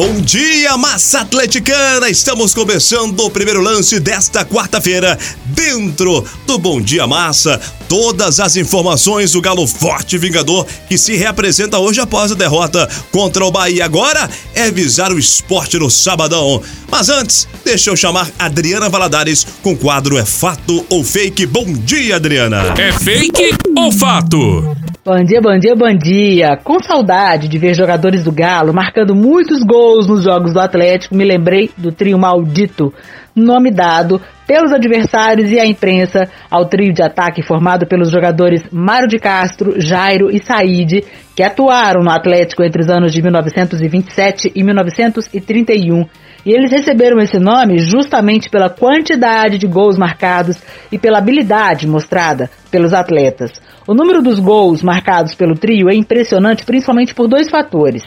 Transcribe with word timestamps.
Bom 0.00 0.18
dia, 0.22 0.78
massa 0.78 1.20
atleticana! 1.20 2.08
Estamos 2.08 2.54
começando 2.54 3.20
o 3.20 3.30
primeiro 3.30 3.60
lance 3.60 4.00
desta 4.00 4.46
quarta-feira. 4.46 5.18
Dentro 5.44 6.24
do 6.46 6.58
Bom 6.58 6.80
Dia 6.80 7.06
Massa, 7.06 7.60
todas 7.86 8.40
as 8.40 8.56
informações 8.56 9.32
do 9.32 9.42
Galo 9.42 9.66
Forte 9.66 10.16
Vingador 10.16 10.66
que 10.88 10.96
se 10.96 11.16
reapresenta 11.16 11.78
hoje 11.78 12.00
após 12.00 12.32
a 12.32 12.34
derrota 12.34 12.88
contra 13.12 13.44
o 13.44 13.50
Bahia. 13.50 13.84
Agora 13.84 14.26
é 14.54 14.70
visar 14.70 15.12
o 15.12 15.18
esporte 15.18 15.78
no 15.78 15.90
sabadão. 15.90 16.62
Mas 16.90 17.10
antes, 17.10 17.46
deixa 17.62 17.90
eu 17.90 17.96
chamar 17.96 18.30
Adriana 18.38 18.88
Valadares 18.88 19.46
com 19.62 19.72
o 19.72 19.76
quadro 19.76 20.16
É 20.16 20.24
Fato 20.24 20.82
ou 20.88 21.04
Fake. 21.04 21.44
Bom 21.44 21.70
dia, 21.74 22.16
Adriana! 22.16 22.72
É 22.78 22.90
fake 22.90 23.54
ou 23.76 23.92
fato? 23.92 24.79
Bom 25.02 25.24
dia, 25.24 25.40
bom 25.40 25.58
dia, 25.58 25.74
bom 25.74 25.94
dia. 25.96 26.58
Com 26.62 26.78
saudade 26.78 27.48
de 27.48 27.56
ver 27.56 27.72
jogadores 27.72 28.22
do 28.22 28.30
Galo 28.30 28.74
marcando 28.74 29.14
muitos 29.14 29.62
gols 29.62 30.06
nos 30.06 30.24
jogos 30.24 30.52
do 30.52 30.60
Atlético, 30.60 31.16
me 31.16 31.24
lembrei 31.24 31.70
do 31.74 31.90
trio 31.90 32.18
maldito, 32.18 32.92
nome 33.34 33.70
dado 33.70 34.20
pelos 34.46 34.70
adversários 34.74 35.50
e 35.50 35.58
a 35.58 35.64
imprensa 35.64 36.28
ao 36.50 36.66
trio 36.66 36.92
de 36.92 37.02
ataque 37.02 37.42
formado 37.42 37.86
pelos 37.86 38.10
jogadores 38.10 38.62
Mário 38.70 39.08
de 39.08 39.18
Castro, 39.18 39.80
Jairo 39.80 40.30
e 40.30 40.38
Said, 40.38 41.02
que 41.34 41.42
atuaram 41.42 42.02
no 42.02 42.10
Atlético 42.10 42.62
entre 42.62 42.82
os 42.82 42.90
anos 42.90 43.10
de 43.10 43.22
1927 43.22 44.52
e 44.54 44.62
1931 44.62 46.04
e 46.44 46.52
eles 46.52 46.70
receberam 46.70 47.18
esse 47.18 47.38
nome 47.38 47.78
justamente 47.78 48.48
pela 48.48 48.70
quantidade 48.70 49.58
de 49.58 49.66
gols 49.66 49.96
marcados 49.98 50.56
e 50.90 50.98
pela 50.98 51.18
habilidade 51.18 51.86
mostrada 51.86 52.50
pelos 52.70 52.94
atletas. 52.94 53.50
O 53.86 53.94
número 53.94 54.22
dos 54.22 54.38
gols 54.38 54.82
marcados 54.82 55.34
pelo 55.34 55.54
trio 55.54 55.88
é 55.90 55.94
impressionante, 55.94 56.64
principalmente 56.64 57.14
por 57.14 57.26
dois 57.26 57.50
fatores. 57.50 58.04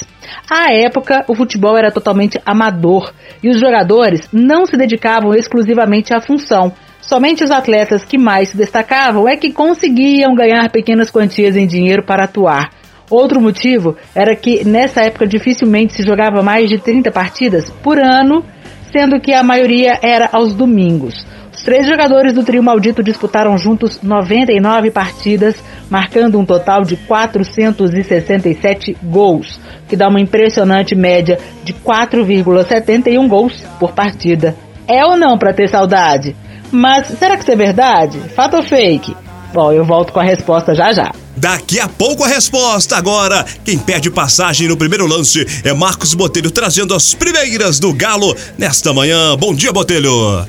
À 0.49 0.73
época, 0.73 1.25
o 1.27 1.35
futebol 1.35 1.77
era 1.77 1.91
totalmente 1.91 2.39
amador 2.45 3.11
e 3.41 3.49
os 3.49 3.59
jogadores 3.59 4.27
não 4.31 4.66
se 4.66 4.77
dedicavam 4.77 5.33
exclusivamente 5.33 6.13
à 6.13 6.22
função. 6.22 6.72
Somente 7.02 7.44
os 7.44 7.52
atletas 7.52 8.03
que 8.03 8.17
mais 8.17 8.50
se 8.50 8.57
destacavam 8.57 9.27
é 9.27 9.35
que 9.35 9.52
conseguiam 9.52 10.33
ganhar 10.35 10.69
pequenas 10.69 11.11
quantias 11.11 11.57
em 11.57 11.67
dinheiro 11.67 12.03
para 12.05 12.23
atuar. 12.23 12.69
Outro 13.09 13.41
motivo 13.41 13.95
era 14.15 14.35
que 14.35 14.65
nessa 14.65 15.01
época 15.01 15.27
dificilmente 15.27 15.93
se 15.93 16.03
jogava 16.03 16.41
mais 16.41 16.69
de 16.69 16.77
30 16.77 17.11
partidas 17.11 17.69
por 17.69 17.99
ano, 17.99 18.43
sendo 18.91 19.19
que 19.19 19.33
a 19.33 19.43
maioria 19.43 19.99
era 20.01 20.29
aos 20.31 20.53
domingos. 20.53 21.25
Os 21.53 21.61
três 21.61 21.85
jogadores 21.85 22.33
do 22.33 22.43
trio 22.43 22.63
maldito 22.63 23.03
disputaram 23.03 23.55
juntos 23.57 24.01
99 24.01 24.89
partidas, 24.89 25.55
marcando 25.89 26.39
um 26.39 26.45
total 26.45 26.81
de 26.81 26.97
467 26.97 28.97
gols, 29.03 29.59
que 29.88 29.95
dá 29.95 30.07
uma 30.07 30.19
impressionante 30.19 30.95
média 30.95 31.38
de 31.63 31.73
4,71 31.73 33.27
gols 33.27 33.63
por 33.79 33.91
partida. 33.91 34.55
É 34.88 35.05
ou 35.05 35.15
não 35.15 35.38
para 35.38 35.53
ter 35.53 35.69
saudade? 35.69 36.35
Mas 36.71 37.07
será 37.07 37.38
que 37.38 37.43
isso 37.43 37.51
é 37.51 37.55
verdade? 37.55 38.17
Fato 38.35 38.57
ou 38.57 38.63
fake? 38.63 39.15
Bom, 39.53 39.71
eu 39.71 39.85
volto 39.85 40.11
com 40.11 40.19
a 40.19 40.23
resposta 40.23 40.73
já 40.73 40.91
já. 40.91 41.11
Daqui 41.37 41.79
a 41.79 41.87
pouco 41.87 42.23
a 42.23 42.27
resposta. 42.27 42.97
Agora, 42.97 43.45
quem 43.63 43.77
perde 43.77 44.09
passagem 44.09 44.67
no 44.67 44.75
primeiro 44.75 45.05
lance 45.05 45.45
é 45.63 45.71
Marcos 45.73 46.15
Botelho, 46.15 46.49
trazendo 46.49 46.95
as 46.95 47.13
primeiras 47.13 47.79
do 47.79 47.93
Galo 47.93 48.35
nesta 48.57 48.91
manhã. 48.93 49.37
Bom 49.37 49.53
dia, 49.53 49.71
Botelho. 49.71 50.47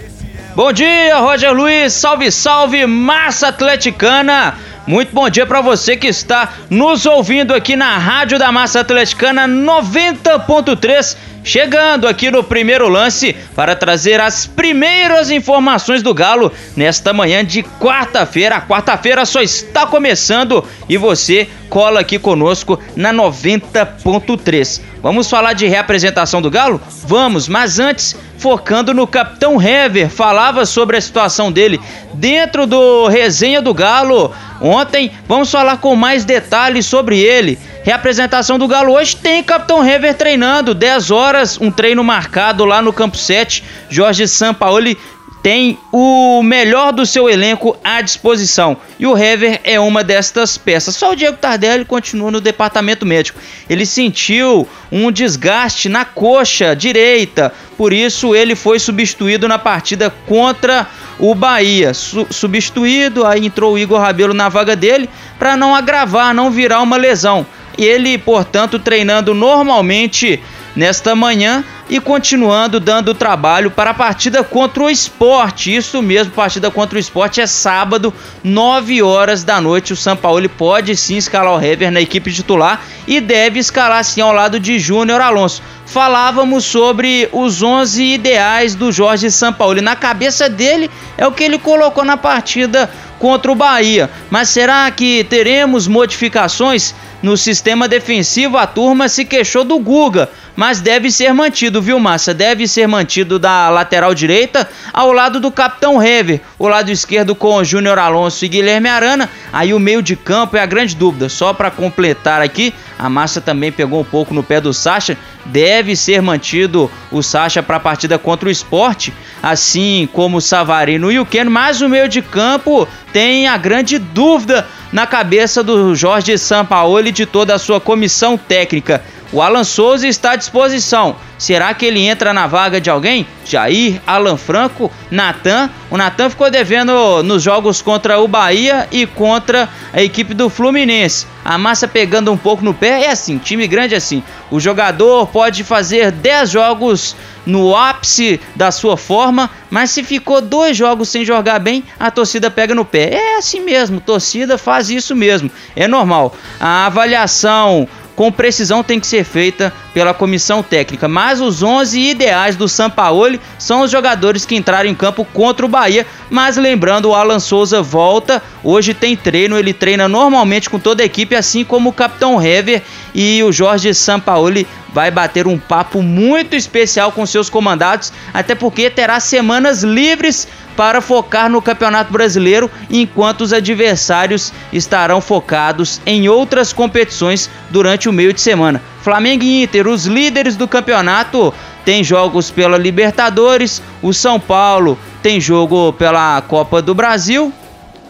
Bom 0.57 0.73
dia, 0.73 1.19
Roger 1.19 1.53
Luiz. 1.53 1.93
Salve, 1.93 2.31
salve, 2.31 2.87
massa 2.87 3.49
atleticana. 3.49 4.55
Muito 4.87 5.15
bom 5.15 5.29
dia 5.29 5.47
para 5.47 5.61
você 5.61 5.97
que 5.97 6.07
está 6.07 6.53
nos 6.71 7.07
ouvindo 7.07 7.55
aqui 7.55 7.75
na 7.75 7.97
Rádio 7.99 8.39
da 8.39 8.53
Massa 8.53 8.81
Atleticana 8.81 9.49
90.3 9.49 11.17
chegando 11.45 12.09
aqui 12.09 12.31
no 12.31 12.43
primeiro 12.43 12.89
lance 12.89 13.37
para 13.55 13.77
trazer 13.77 14.21
as 14.21 14.47
primeiras 14.47 15.31
informações 15.31 16.03
do 16.03 16.15
Galo 16.15 16.51
nesta 16.75 17.13
manhã 17.13 17.45
de 17.45 17.63
quarta-feira. 17.63 18.57
A 18.57 18.63
quarta-feira 18.63 19.25
só 19.27 19.43
está 19.43 19.87
começando 19.87 20.67
e 20.89 20.97
você 20.97 21.47
cola 21.75 21.99
aqui 21.99 22.21
conosco 22.21 22.79
na 22.95 23.13
90.3. 23.13 24.81
Vamos 25.03 25.29
falar 25.29 25.55
de 25.55 25.67
reapresentação 25.67 26.41
do 26.41 26.49
Galo? 26.49 26.81
Vamos, 27.05 27.49
mas 27.49 27.81
antes, 27.81 28.15
focando 28.39 28.95
no 28.95 29.09
Capitão 29.09 29.61
Hever, 29.61 30.09
falava 30.09 30.65
sobre 30.67 30.97
a 30.97 31.01
situação 31.01 31.51
dele 31.51 31.81
dentro 32.15 32.65
do 32.65 33.09
resenha 33.09 33.61
do 33.61 33.75
Galo. 33.75 34.33
Ontem, 34.61 35.11
vamos 35.27 35.51
falar 35.51 35.79
com 35.79 35.97
mais 35.97 36.25
detalhes 36.25 36.87
sobre 36.87 37.19
ele. 37.19 37.59
Reapresentação 37.83 38.57
do 38.57 38.69
Galo 38.69 38.93
hoje 38.93 39.17
tem 39.17 39.43
Capitão 39.43 39.85
Hever 39.85 40.15
treinando, 40.15 40.75
10 40.75 41.11
horas, 41.11 41.61
um 41.61 41.73
treino 41.73 42.05
marcado 42.05 42.65
lá 42.65 42.81
no 42.81 42.93
campo 42.93 43.17
7. 43.17 43.65
Jorge 43.91 44.29
Sampaoli 44.29 44.97
tem 45.45 45.79
o 45.93 46.43
melhor 46.43 46.91
do 46.91 47.05
seu 47.05 47.29
elenco 47.29 47.77
à 47.85 48.01
disposição. 48.01 48.79
E 48.99 49.07
o 49.07 49.15
Hever 49.15 49.61
é 49.63 49.79
uma 49.79 50.03
destas 50.03 50.57
peças. 50.57 50.97
Só 50.97 51.13
o 51.13 51.15
Diego 51.15 51.37
Tardelli 51.37 51.85
continua 51.85 52.31
no 52.31 52.41
departamento 52.41 53.05
médico. 53.05 53.39
Ele 53.69 53.85
sentiu 53.85 54.67
um 54.91 55.13
desgaste 55.13 55.87
na 55.91 56.03
coxa 56.03 56.75
direita, 56.75 57.53
por 57.77 57.93
isso 57.93 58.35
ele 58.35 58.55
foi 58.55 58.79
substituído 58.79 59.47
na 59.47 59.59
partida 59.59 60.09
contra 60.27 60.89
o 61.19 61.35
Bahia. 61.35 61.93
Su 61.93 62.27
substituído, 62.31 63.27
aí 63.27 63.45
entrou 63.45 63.75
o 63.75 63.79
Igor 63.79 64.01
Rabelo 64.01 64.33
na 64.33 64.49
vaga 64.49 64.75
dele 64.75 65.11
para 65.39 65.59
não 65.59 65.75
agravar, 65.75 66.33
não 66.33 66.51
virar 66.51 66.81
uma 66.81 66.97
lesão. 66.97 67.47
E 67.77 67.85
ele, 67.85 68.17
portanto, 68.17 68.79
treinando 68.79 69.35
normalmente 69.35 70.41
nesta 70.75 71.15
manhã 71.15 71.63
e 71.89 72.01
continuando 72.01 72.81
dando 72.81 73.15
trabalho 73.15 73.71
para 73.71 73.91
a 73.91 73.95
partida 73.95 74.43
contra 74.43 74.85
o 74.85 74.91
esporte. 74.91 75.75
Isso 75.75 76.01
mesmo, 76.03 76.33
partida 76.33 76.71
contra 76.71 76.97
o 76.97 77.01
esporte 77.01 77.41
é 77.41 77.47
sábado, 77.47 78.13
9 78.43 79.03
horas 79.03 79.45
da 79.45 79.61
noite. 79.61 79.93
O 79.93 79.97
São 79.97 80.17
Paulo 80.17 80.49
pode 80.49 80.97
sim 80.97 81.17
escalar 81.17 81.55
o 81.55 81.63
Hever 81.63 81.91
na 81.91 82.01
equipe 82.01 82.33
titular 82.33 82.83
e 83.07 83.21
deve 83.21 83.59
escalar 83.59 84.05
sim 84.05 84.21
ao 84.21 84.33
lado 84.33 84.59
de 84.59 84.79
Júnior 84.79 85.21
Alonso. 85.21 85.63
Falávamos 85.87 86.65
sobre 86.65 87.29
os 87.33 87.63
11 87.63 88.03
ideais 88.03 88.75
do 88.75 88.91
Jorge 88.91 89.31
Sampaoli. 89.31 89.81
Na 89.81 89.95
cabeça 89.95 90.49
dele 90.49 90.91
é 91.17 91.27
o 91.27 91.33
que 91.33 91.45
ele 91.45 91.59
colocou 91.59 92.05
na 92.05 92.17
partida 92.17 92.91
contra 93.19 93.51
o 93.51 93.55
Bahia. 93.55 94.11
Mas 94.31 94.49
será 94.49 94.91
que 94.91 95.25
teremos 95.25 95.87
modificações? 95.87 96.95
No 97.23 97.39
sistema 97.39 97.89
defensivo, 97.89 98.59
a 98.59 98.67
turma 98.67 99.09
se 99.09 99.25
queixou 99.25 99.65
do 99.65 99.79
Guga, 99.79 100.29
mas 100.55 100.83
deve 100.83 101.11
ser 101.11 101.33
mantido, 101.33 101.81
viu, 101.81 101.99
Massa? 101.99 102.35
Deve 102.35 102.69
ser 102.69 102.87
mantido 102.87 103.39
da 103.39 103.71
lateral 103.71 104.15
direita 104.15 104.69
ao 104.93 105.11
lado 105.11 105.41
do 105.41 105.51
capitão 105.51 106.03
Hever, 106.03 106.43
o 106.59 106.69
lado 106.69 106.91
esquerdo 106.91 107.35
com 107.35 107.55
o 107.55 107.65
Júnior 107.65 107.99
Alonso 107.99 108.45
e 108.45 108.49
Guilherme 108.49 108.91
Arana. 108.91 109.31
Aí 109.51 109.73
o 109.73 109.81
meio 109.81 110.03
de 110.03 110.17
campo 110.17 110.59
é 110.59 110.61
a 110.61 110.67
grande 110.67 110.95
dúvida. 110.95 111.31
Só 111.31 111.55
para 111.55 111.71
completar 111.71 112.43
aqui, 112.43 112.75
a 112.99 113.09
Massa 113.09 113.41
também 113.41 113.73
pegou 113.73 114.03
um 114.03 114.05
pouco 114.05 114.35
no 114.35 114.43
pé 114.43 114.61
do 114.61 114.75
Sacha. 114.75 115.17
Deve 115.47 115.74
ser 115.97 116.23
mantido 116.23 116.91
o 117.11 117.23
Sacha 117.23 117.63
para 117.63 117.77
a 117.77 117.81
partida 117.81 118.19
contra 118.19 118.49
o 118.49 118.53
esporte, 118.53 119.13
assim 119.43 120.09
como 120.13 120.37
o 120.37 120.41
Savarino 120.41 121.11
e 121.11 121.19
o 121.19 121.27
Keno, 121.27 121.51
mas 121.51 121.81
o 121.81 121.89
meio 121.89 122.09
de 122.09 122.23
campo 122.23 122.87
tem 123.13 123.49
a 123.49 123.57
grande 123.57 123.99
dúvida 123.99 124.67
na 124.93 125.07
cabeça 125.07 125.63
do 125.63 125.95
Jorge 125.95 126.39
Sampaoli 126.39 127.09
e 127.09 127.13
de 127.13 127.27
toda 127.27 127.55
a 127.55 127.59
sua 127.59 127.81
comissão 127.81 128.37
técnica. 128.39 129.03
O 129.35 129.43
Alan 129.43 129.65
Souza 129.65 130.07
está 130.07 130.31
à 130.31 130.37
disposição. 130.37 131.17
Será 131.37 131.75
que 131.75 131.85
ele 131.85 132.07
entra 132.07 132.33
na 132.33 132.47
vaga 132.47 132.81
de 132.81 132.89
alguém? 132.89 133.27
Jair, 133.45 134.01
Alan 134.07 134.37
Franco, 134.37 134.93
Natan. 135.11 135.69
O 135.91 135.97
Natan 135.97 136.31
ficou 136.31 136.49
devendo 136.49 137.21
nos 137.25 137.43
jogos 137.43 137.83
contra 137.83 138.21
o 138.21 138.29
Bahia 138.29 138.87
e 138.93 139.05
contra 139.07 139.69
a 139.93 140.01
equipe 140.01 140.35
do 140.35 140.49
Fluminense. 140.49 141.27
A 141.45 141.59
massa 141.59 141.89
pegando 141.89 142.31
um 142.31 142.37
pouco 142.37 142.65
no 142.65 142.73
pé 142.73 143.07
é 143.07 143.11
assim, 143.11 143.37
time 143.37 143.67
grande 143.67 143.95
é 143.95 143.97
assim. 143.97 144.23
O 144.53 144.61
jogador 144.61 145.27
pode 145.27 145.65
fazer 145.65 146.13
10 146.13 146.51
jogos 146.51 147.17
no 147.45 147.77
ápice 147.77 148.41
da 148.55 148.71
sua 148.71 148.97
forma, 148.97 149.51
mas 149.69 149.91
se 149.91 150.05
ficou 150.05 150.41
dois 150.41 150.77
jogos 150.77 151.09
sem 151.09 151.25
jogar 151.25 151.59
bem, 151.59 151.83
a 151.99 152.09
torcida 152.09 152.53
pega 152.53 152.73
no 152.73 152.85
pé. 152.85 153.13
É 153.13 153.37
assim 153.37 153.61
mesmo, 153.61 154.01
torcida 154.01 154.57
faz 154.57 154.89
isso 154.89 155.15
mesmo, 155.15 155.51
é 155.75 155.89
normal. 155.89 156.35
A 156.59 156.87
avaliação 156.87 157.87
com 158.15 158.31
precisão 158.31 158.83
tem 158.83 159.01
que 159.01 159.07
ser 159.07 159.25
feita 159.25 159.73
pela 159.93 160.15
comissão 160.15 160.63
técnica. 160.63 161.09
Mas 161.09 161.41
os 161.41 161.63
11 161.63 162.01
ideais 162.01 162.57
do 162.57 162.69
Sampaoli 162.69 163.41
são 163.59 163.83
os 163.83 163.91
jogadores 163.91 164.45
que 164.45 164.57
entraram 164.57 164.89
em 164.89 164.95
campo 164.95 165.25
contra 165.25 165.67
o 165.67 165.69
Bahia. 165.69 166.07
Mas 166.31 166.57
lembrando, 166.57 167.11
o 167.11 167.15
Alan 167.15 167.41
Souza 167.41 167.83
volta. 167.83 168.43
Hoje 168.63 168.95
tem 168.95 169.17
treino, 169.17 169.59
ele 169.59 169.73
treina 169.73 170.09
normalmente 170.09 170.71
com 170.71 170.79
toda 170.79 171.03
a 171.03 171.07
equipe, 171.07 171.35
assim 171.35 171.65
como 171.65 171.91
o 171.91 171.93
capitão 171.93 172.41
Hever 172.43 172.83
e 173.15 173.43
o 173.43 173.53
Jorge 173.53 173.95
Sampaoli 173.95 174.67
vai 174.93 175.11
bater 175.11 175.47
um 175.47 175.59
papo 175.59 176.03
muito 176.03 176.57
especial 176.57 177.13
com 177.13 177.25
seus 177.25 177.49
comandados, 177.49 178.13
até 178.33 178.55
porque 178.55 178.91
terá 178.91 179.21
semanas 179.21 179.83
livres 179.83 180.49
para 180.77 181.01
focar 181.01 181.49
no 181.49 181.63
Campeonato 181.63 182.13
Brasileiro, 182.13 182.71
enquanto 182.91 183.43
os 183.43 183.53
adversários 183.53 184.53
estarão 184.73 185.21
focados 185.21 186.01
em 186.05 186.29
outras 186.29 186.73
competições 186.73 187.49
durante 187.71 188.09
o 188.09 188.13
meio 188.13 188.33
de 188.33 188.41
semana. 188.41 188.83
Flamengo 189.01 189.45
e 189.45 189.63
Inter, 189.63 189.87
os 189.87 190.07
líderes 190.07 190.57
do 190.57 190.67
campeonato, 190.67 191.55
têm 191.85 192.03
jogos 192.03 192.51
pela 192.51 192.77
Libertadores, 192.79 193.81
o 194.03 194.13
São 194.13 194.41
Paulo 194.41 194.99
tem 195.23 195.41
jogo 195.41 195.93
pela 195.93 196.41
Copa 196.43 196.83
do 196.83 196.95
Brasil 196.95 197.53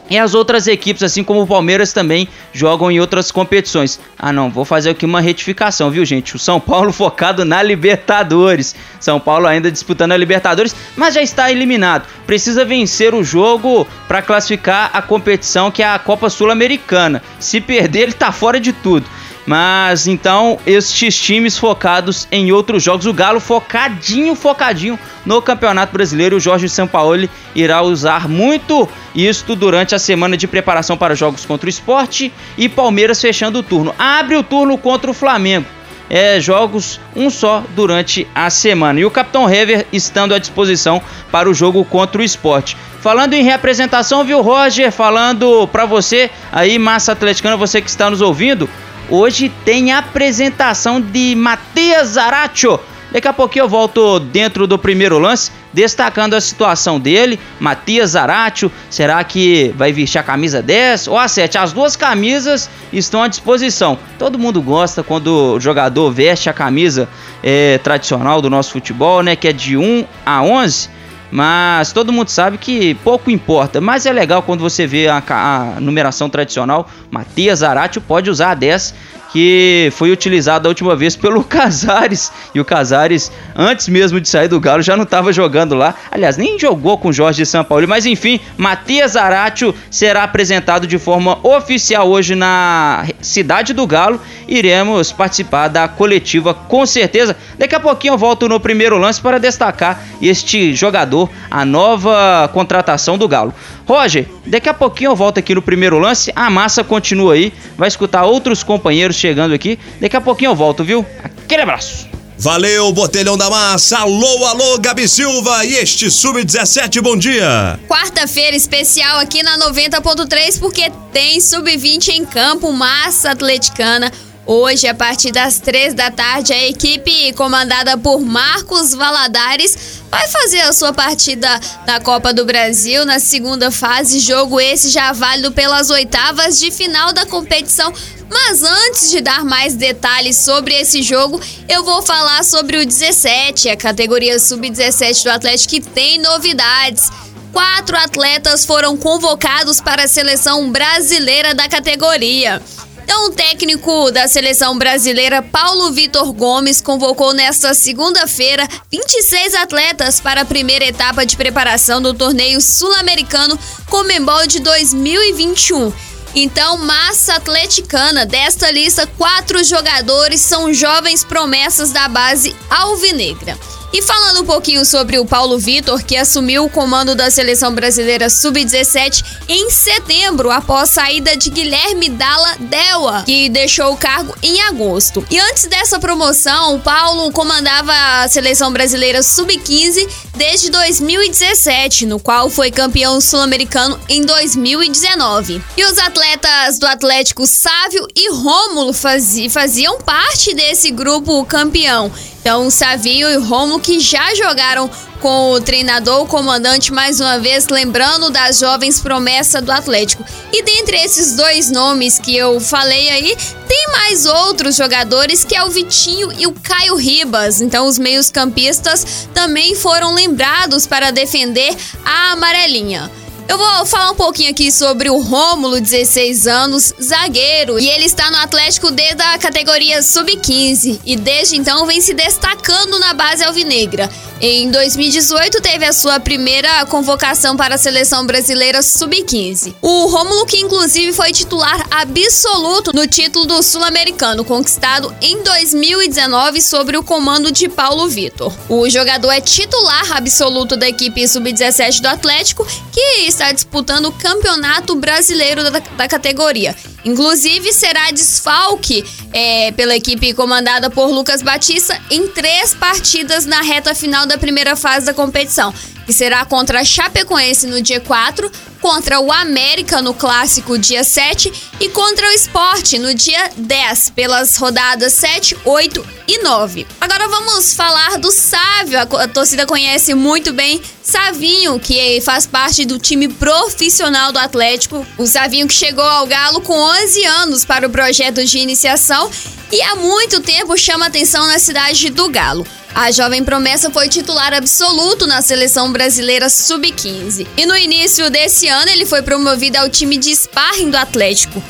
e 0.08 0.18
as 0.18 0.34
outras 0.34 0.66
equipes, 0.66 1.02
assim 1.02 1.24
como 1.24 1.42
o 1.42 1.46
Palmeiras, 1.46 1.92
também 1.92 2.28
jogam 2.52 2.90
em 2.90 3.00
outras 3.00 3.30
competições. 3.30 3.98
Ah, 4.18 4.32
não, 4.32 4.50
vou 4.50 4.64
fazer 4.64 4.90
aqui 4.90 5.06
uma 5.06 5.20
retificação, 5.20 5.90
viu, 5.90 6.04
gente? 6.04 6.36
O 6.36 6.38
São 6.38 6.60
Paulo 6.60 6.92
focado 6.94 7.44
na 7.44 7.62
Libertadores. 7.62 8.74
São 9.00 9.18
Paulo 9.18 9.46
ainda 9.46 9.72
disputando 9.72 10.12
a 10.12 10.16
Libertadores, 10.16 10.76
mas 10.96 11.14
já 11.14 11.22
está 11.22 11.50
eliminado. 11.50 12.06
Precisa 12.26 12.64
vencer 12.64 13.14
o 13.14 13.24
jogo 13.24 13.86
para 14.06 14.22
classificar 14.22 14.90
a 14.92 15.00
competição 15.00 15.70
que 15.70 15.82
é 15.82 15.88
a 15.88 15.98
Copa 15.98 16.28
Sul-Americana. 16.28 17.22
Se 17.38 17.60
perder, 17.60 18.02
ele 18.02 18.12
está 18.12 18.30
fora 18.30 18.60
de 18.60 18.72
tudo. 18.72 19.06
Mas 19.46 20.06
então, 20.06 20.58
estes 20.66 21.20
times 21.20 21.58
focados 21.58 22.26
em 22.32 22.50
outros 22.50 22.82
jogos, 22.82 23.04
o 23.04 23.12
Galo 23.12 23.40
focadinho, 23.40 24.34
focadinho 24.34 24.98
no 25.24 25.42
Campeonato 25.42 25.92
Brasileiro. 25.92 26.36
O 26.36 26.40
Jorge 26.40 26.68
Sampaoli 26.68 27.30
irá 27.54 27.82
usar 27.82 28.26
muito 28.28 28.88
isto 29.14 29.54
durante 29.54 29.94
a 29.94 29.98
semana 29.98 30.36
de 30.36 30.46
preparação 30.46 30.96
para 30.96 31.14
jogos 31.14 31.44
contra 31.44 31.66
o 31.66 31.70
esporte 31.70 32.32
e 32.56 32.68
Palmeiras 32.68 33.20
fechando 33.20 33.58
o 33.58 33.62
turno. 33.62 33.94
Abre 33.98 34.36
o 34.36 34.42
turno 34.42 34.78
contra 34.78 35.10
o 35.10 35.14
Flamengo. 35.14 35.66
É, 36.08 36.38
jogos 36.38 37.00
um 37.16 37.30
só 37.30 37.64
durante 37.74 38.28
a 38.34 38.50
semana. 38.50 39.00
E 39.00 39.04
o 39.04 39.10
Capitão 39.10 39.50
Hever 39.50 39.86
estando 39.92 40.34
à 40.34 40.38
disposição 40.38 41.02
para 41.30 41.48
o 41.48 41.54
jogo 41.54 41.84
contra 41.84 42.20
o 42.20 42.24
esporte. 42.24 42.76
Falando 43.00 43.34
em 43.34 43.42
representação, 43.42 44.24
viu, 44.24 44.40
Roger? 44.40 44.92
Falando 44.92 45.66
para 45.68 45.86
você 45.86 46.30
aí, 46.52 46.78
massa 46.78 47.12
atleticana, 47.12 47.56
você 47.56 47.80
que 47.80 47.88
está 47.88 48.10
nos 48.10 48.20
ouvindo. 48.20 48.68
Hoje 49.10 49.52
tem 49.64 49.92
apresentação 49.92 50.98
de 50.98 51.34
Matias 51.34 52.08
Zaratio. 52.08 52.80
Daqui 53.12 53.28
a 53.28 53.32
pouquinho 53.32 53.64
eu 53.64 53.68
volto 53.68 54.18
dentro 54.18 54.66
do 54.66 54.76
primeiro 54.76 55.18
lance, 55.18 55.52
destacando 55.72 56.34
a 56.34 56.40
situação 56.40 56.98
dele. 56.98 57.38
Matias 57.60 58.10
Zaratio, 58.10 58.72
será 58.90 59.22
que 59.22 59.72
vai 59.76 59.92
vestir 59.92 60.18
a 60.18 60.22
camisa 60.22 60.62
10 60.62 61.08
ou 61.08 61.18
a 61.18 61.28
7? 61.28 61.58
As 61.58 61.72
duas 61.72 61.94
camisas 61.94 62.68
estão 62.92 63.22
à 63.22 63.28
disposição. 63.28 63.98
Todo 64.18 64.38
mundo 64.38 64.60
gosta 64.60 65.02
quando 65.02 65.54
o 65.54 65.60
jogador 65.60 66.10
veste 66.10 66.48
a 66.48 66.52
camisa 66.52 67.08
é, 67.42 67.78
tradicional 67.78 68.40
do 68.40 68.48
nosso 68.50 68.72
futebol, 68.72 69.22
né? 69.22 69.36
Que 69.36 69.48
é 69.48 69.52
de 69.52 69.76
1 69.76 70.06
a 70.24 70.42
11. 70.42 70.93
Mas 71.36 71.92
todo 71.92 72.12
mundo 72.12 72.28
sabe 72.28 72.58
que 72.58 72.94
pouco 73.02 73.28
importa. 73.28 73.80
Mas 73.80 74.06
é 74.06 74.12
legal 74.12 74.40
quando 74.40 74.60
você 74.60 74.86
vê 74.86 75.08
a, 75.08 75.20
a 75.28 75.80
numeração 75.80 76.30
tradicional. 76.30 76.88
Matias 77.10 77.58
Zaratio 77.58 78.00
pode 78.00 78.30
usar 78.30 78.52
a 78.52 78.54
10 78.54 78.94
que 79.34 79.92
foi 79.96 80.12
utilizado 80.12 80.68
a 80.68 80.70
última 80.70 80.94
vez 80.94 81.16
pelo 81.16 81.42
Casares. 81.44 82.30
E 82.54 82.60
o 82.60 82.64
Casares, 82.64 83.32
antes 83.56 83.88
mesmo 83.88 84.20
de 84.20 84.28
sair 84.28 84.46
do 84.46 84.60
Galo, 84.60 84.80
já 84.80 84.96
não 84.96 85.02
estava 85.02 85.32
jogando 85.32 85.74
lá. 85.74 85.92
Aliás, 86.08 86.36
nem 86.36 86.56
jogou 86.56 86.96
com 86.96 87.12
Jorge 87.12 87.42
de 87.42 87.46
São 87.46 87.64
Paulo. 87.64 87.88
Mas 87.88 88.06
enfim, 88.06 88.38
Matias 88.56 89.16
Aratio 89.16 89.74
será 89.90 90.22
apresentado 90.22 90.86
de 90.86 90.98
forma 90.98 91.36
oficial 91.42 92.08
hoje 92.08 92.36
na 92.36 93.04
cidade 93.20 93.72
do 93.72 93.84
Galo. 93.88 94.20
Iremos 94.46 95.10
participar 95.10 95.66
da 95.66 95.88
coletiva 95.88 96.54
com 96.54 96.86
certeza. 96.86 97.36
Daqui 97.58 97.74
a 97.74 97.80
pouquinho 97.80 98.14
eu 98.14 98.18
volto 98.18 98.48
no 98.48 98.60
primeiro 98.60 98.96
lance 98.98 99.20
para 99.20 99.40
destacar 99.40 100.00
este 100.22 100.76
jogador, 100.76 101.28
a 101.50 101.64
nova 101.64 102.48
contratação 102.52 103.18
do 103.18 103.26
Galo. 103.26 103.52
Roger, 103.84 104.26
daqui 104.46 104.68
a 104.68 104.74
pouquinho 104.74 105.10
eu 105.10 105.16
volto 105.16 105.38
aqui 105.38 105.54
no 105.54 105.60
primeiro 105.60 105.98
lance. 105.98 106.32
A 106.36 106.48
massa 106.48 106.84
continua 106.84 107.34
aí. 107.34 107.52
Vai 107.76 107.88
escutar 107.88 108.24
outros 108.24 108.62
companheiros 108.62 109.23
chegando 109.24 109.54
aqui. 109.54 109.78
Daqui 110.00 110.16
a 110.16 110.20
pouquinho 110.20 110.50
eu 110.50 110.54
volto, 110.54 110.84
viu? 110.84 111.04
Aquele 111.22 111.62
abraço. 111.62 112.06
Valeu, 112.36 112.92
Botelhão 112.92 113.38
da 113.38 113.48
Massa. 113.48 113.98
Alô, 114.00 114.44
alô, 114.44 114.78
Gabi 114.78 115.08
Silva 115.08 115.64
e 115.64 115.76
este 115.76 116.10
Sub-17, 116.10 117.00
bom 117.00 117.16
dia. 117.16 117.80
Quarta-feira 117.88 118.54
especial 118.54 119.18
aqui 119.18 119.42
na 119.42 119.56
90.3 119.58 120.58
porque 120.58 120.92
tem 121.10 121.40
Sub-20 121.40 122.08
em 122.08 122.26
campo, 122.26 122.70
Massa 122.70 123.30
Atleticana. 123.30 124.12
Hoje, 124.46 124.86
a 124.86 124.94
partir 124.94 125.32
das 125.32 125.58
três 125.58 125.94
da 125.94 126.10
tarde, 126.10 126.52
a 126.52 126.66
equipe 126.66 127.32
comandada 127.32 127.96
por 127.96 128.20
Marcos 128.20 128.92
Valadares 128.92 130.02
vai 130.10 130.28
fazer 130.28 130.60
a 130.60 130.72
sua 130.72 130.92
partida 130.92 131.48
na 131.86 131.98
Copa 131.98 132.32
do 132.34 132.44
Brasil 132.44 133.06
na 133.06 133.18
segunda 133.18 133.70
fase. 133.70 134.20
Jogo 134.20 134.60
esse 134.60 134.90
já 134.90 135.12
válido 135.12 135.50
pelas 135.50 135.88
oitavas 135.88 136.58
de 136.58 136.70
final 136.70 137.10
da 137.14 137.24
competição. 137.24 137.90
Mas 138.30 138.62
antes 138.62 139.10
de 139.10 139.22
dar 139.22 139.44
mais 139.44 139.74
detalhes 139.74 140.36
sobre 140.36 140.74
esse 140.74 141.02
jogo, 141.02 141.40
eu 141.66 141.82
vou 141.82 142.02
falar 142.02 142.44
sobre 142.44 142.76
o 142.76 142.86
17, 142.86 143.70
a 143.70 143.76
categoria 143.76 144.38
sub-17 144.38 145.22
do 145.22 145.30
Atlético 145.30 145.70
que 145.70 145.80
tem 145.80 146.18
novidades. 146.18 147.08
Quatro 147.50 147.96
atletas 147.96 148.66
foram 148.66 148.96
convocados 148.96 149.80
para 149.80 150.04
a 150.04 150.08
seleção 150.08 150.70
brasileira 150.70 151.54
da 151.54 151.66
categoria. 151.66 152.60
Então, 153.04 153.26
o 153.26 153.32
técnico 153.32 154.10
da 154.10 154.26
seleção 154.26 154.78
brasileira, 154.78 155.42
Paulo 155.42 155.92
Vitor 155.92 156.32
Gomes, 156.32 156.80
convocou 156.80 157.34
nesta 157.34 157.74
segunda-feira 157.74 158.66
26 158.90 159.54
atletas 159.56 160.20
para 160.20 160.40
a 160.40 160.44
primeira 160.44 160.86
etapa 160.86 161.26
de 161.26 161.36
preparação 161.36 162.00
do 162.00 162.14
torneio 162.14 162.62
sul-americano 162.62 163.58
Comembol 163.90 164.46
de 164.46 164.58
2021. 164.58 165.92
Então, 166.34 166.78
massa 166.78 167.34
atleticana. 167.34 168.24
Desta 168.24 168.70
lista, 168.70 169.06
quatro 169.18 169.62
jogadores 169.62 170.40
são 170.40 170.72
jovens 170.72 171.22
promessas 171.22 171.92
da 171.92 172.08
base 172.08 172.56
alvinegra. 172.70 173.56
E 173.94 174.02
falando 174.02 174.40
um 174.40 174.44
pouquinho 174.44 174.84
sobre 174.84 175.20
o 175.20 175.24
Paulo 175.24 175.56
Vitor, 175.56 176.02
que 176.04 176.16
assumiu 176.16 176.64
o 176.64 176.68
comando 176.68 177.14
da 177.14 177.30
seleção 177.30 177.72
brasileira 177.72 178.28
sub-17 178.28 179.24
em 179.48 179.70
setembro, 179.70 180.50
após 180.50 180.90
saída 180.90 181.36
de 181.36 181.48
Guilherme 181.48 182.08
Dalla 182.08 182.56
Dewa, 182.58 183.22
que 183.22 183.48
deixou 183.48 183.92
o 183.92 183.96
cargo 183.96 184.34
em 184.42 184.60
agosto. 184.62 185.24
E 185.30 185.38
antes 185.38 185.68
dessa 185.68 186.00
promoção, 186.00 186.74
o 186.74 186.80
Paulo 186.80 187.30
comandava 187.30 187.92
a 188.20 188.26
seleção 188.26 188.72
brasileira 188.72 189.22
sub-15 189.22 190.08
desde 190.36 190.70
2017, 190.70 192.04
no 192.04 192.18
qual 192.18 192.50
foi 192.50 192.72
campeão 192.72 193.20
sul-americano 193.20 193.96
em 194.08 194.22
2019. 194.22 195.62
E 195.76 195.84
os 195.84 196.00
atletas 196.00 196.80
do 196.80 196.86
Atlético 196.88 197.46
Sávio 197.46 198.08
e 198.16 198.32
Rômulo 198.32 198.92
faziam 198.92 200.00
parte 200.00 200.52
desse 200.52 200.90
grupo 200.90 201.44
campeão. 201.44 202.10
Então, 202.44 202.70
Savio 202.70 203.30
e 203.30 203.36
Romulo 203.36 203.80
que 203.80 203.98
já 203.98 204.34
jogaram 204.34 204.90
com 205.18 205.52
o 205.52 205.60
treinador, 205.62 206.24
o 206.24 206.26
comandante, 206.26 206.92
mais 206.92 207.18
uma 207.18 207.38
vez, 207.38 207.68
lembrando 207.68 208.28
das 208.28 208.58
jovens 208.58 209.00
promessas 209.00 209.62
do 209.62 209.72
Atlético. 209.72 210.22
E 210.52 210.62
dentre 210.62 210.98
esses 210.98 211.32
dois 211.36 211.70
nomes 211.70 212.18
que 212.18 212.36
eu 212.36 212.60
falei 212.60 213.08
aí, 213.08 213.34
tem 213.66 213.86
mais 213.92 214.26
outros 214.26 214.76
jogadores 214.76 215.42
que 215.42 215.56
é 215.56 215.64
o 215.64 215.70
Vitinho 215.70 216.30
e 216.38 216.46
o 216.46 216.52
Caio 216.52 216.96
Ribas. 216.96 217.62
Então, 217.62 217.86
os 217.86 217.98
meios-campistas 217.98 219.26
também 219.32 219.74
foram 219.74 220.12
lembrados 220.12 220.86
para 220.86 221.10
defender 221.10 221.74
a 222.04 222.32
amarelinha. 222.32 223.10
Eu 223.46 223.58
vou 223.58 223.86
falar 223.86 224.10
um 224.10 224.14
pouquinho 224.14 224.50
aqui 224.50 224.72
sobre 224.72 225.10
o 225.10 225.18
Rômulo, 225.18 225.78
16 225.78 226.46
anos, 226.46 226.94
zagueiro, 227.00 227.78
e 227.78 227.86
ele 227.88 228.06
está 228.06 228.30
no 228.30 228.38
Atlético 228.38 228.90
desde 228.90 229.22
a 229.22 229.38
categoria 229.38 230.02
sub-15 230.02 231.00
e 231.04 231.14
desde 231.14 231.56
então 231.56 231.86
vem 231.86 232.00
se 232.00 232.14
destacando 232.14 232.98
na 232.98 233.12
base 233.12 233.44
alvinegra. 233.44 234.08
Em 234.40 234.70
2018 234.70 235.60
teve 235.60 235.84
a 235.84 235.92
sua 235.92 236.18
primeira 236.18 236.84
convocação 236.86 237.56
para 237.56 237.76
a 237.76 237.78
seleção 237.78 238.26
brasileira 238.26 238.82
sub-15. 238.82 239.74
O 239.80 240.06
Rômulo 240.06 240.46
que 240.46 240.58
inclusive 240.58 241.12
foi 241.12 241.30
titular 241.32 241.86
absoluto 241.90 242.92
no 242.94 243.06
título 243.06 243.46
do 243.46 243.62
Sul-Americano 243.62 244.44
conquistado 244.44 245.14
em 245.20 245.42
2019 245.42 246.60
sobre 246.60 246.96
o 246.96 247.02
comando 247.02 247.52
de 247.52 247.68
Paulo 247.68 248.08
Vitor. 248.08 248.52
O 248.68 248.88
jogador 248.88 249.30
é 249.30 249.40
titular 249.40 250.16
absoluto 250.16 250.76
da 250.76 250.88
equipe 250.88 251.26
sub-17 251.28 252.00
do 252.00 252.08
Atlético, 252.08 252.66
que 252.90 253.26
está 253.34 253.50
disputando 253.50 254.06
o 254.06 254.12
Campeonato 254.12 254.94
Brasileiro 254.94 255.64
da, 255.64 255.80
da 255.80 256.08
categoria. 256.08 256.74
Inclusive, 257.04 257.72
será 257.72 258.10
desfalque 258.10 259.04
é, 259.32 259.72
pela 259.72 259.94
equipe 259.94 260.32
comandada 260.32 260.88
por 260.88 261.10
Lucas 261.10 261.42
Batista 261.42 262.00
em 262.10 262.28
três 262.28 262.74
partidas 262.74 263.44
na 263.44 263.60
reta 263.60 263.94
final 263.94 264.26
da 264.26 264.38
primeira 264.38 264.74
fase 264.76 265.06
da 265.06 265.14
competição. 265.14 265.72
que 266.04 266.12
será 266.12 266.44
contra 266.44 266.80
a 266.80 266.84
Chapecoense 266.84 267.66
no 267.66 267.80
dia 267.80 267.98
4, 267.98 268.52
contra 268.78 269.18
o 269.18 269.32
América 269.32 270.02
no 270.02 270.12
clássico 270.12 270.76
dia 270.76 271.02
7 271.02 271.50
e 271.80 271.88
contra 271.88 272.28
o 272.28 272.30
Esporte 272.30 272.98
no 272.98 273.14
dia 273.14 273.50
10, 273.56 274.10
pelas 274.10 274.54
rodadas 274.58 275.14
7, 275.14 275.56
8 275.64 276.06
e 276.28 276.42
9. 276.42 276.86
Agora 277.00 277.26
vamos 277.28 277.72
falar 277.72 278.18
do 278.18 278.30
Sávio, 278.30 278.98
a 279.00 279.28
torcida 279.28 279.64
conhece 279.64 280.12
muito 280.14 280.52
bem 280.52 280.82
Savinho, 281.02 281.78
que 281.78 282.20
faz 282.22 282.46
parte 282.46 282.84
do 282.84 282.98
time 282.98 283.28
profissional 283.28 284.32
do 284.32 284.38
Atlético. 284.38 285.06
O 285.18 285.26
Savinho 285.26 285.68
que 285.68 285.74
chegou 285.74 286.04
ao 286.04 286.26
Galo 286.26 286.60
com 286.62 286.78
11 287.02 287.24
anos 287.24 287.64
para 287.64 287.86
o 287.88 287.90
projeto 287.90 288.44
de 288.44 288.58
iniciação 288.58 289.28
e 289.72 289.82
há 289.82 289.96
muito 289.96 290.40
tempo 290.40 290.76
chama 290.78 291.06
atenção 291.06 291.44
na 291.46 291.58
cidade 291.58 292.08
do 292.10 292.28
Galo. 292.28 292.64
A 292.94 293.10
jovem 293.10 293.42
promessa 293.42 293.90
foi 293.90 294.08
titular 294.08 294.54
absoluto 294.54 295.26
na 295.26 295.42
seleção 295.42 295.90
brasileira 295.90 296.48
sub-15. 296.48 297.48
E 297.56 297.66
no 297.66 297.76
início 297.76 298.30
desse 298.30 298.68
ano 298.68 298.88
ele 298.90 299.04
foi 299.04 299.22
promovido 299.22 299.78
ao 299.78 299.88
time 299.90 300.16
de 300.16 300.30
sparring 300.36 300.90
do 300.90 300.96
Atlético. 300.96 301.60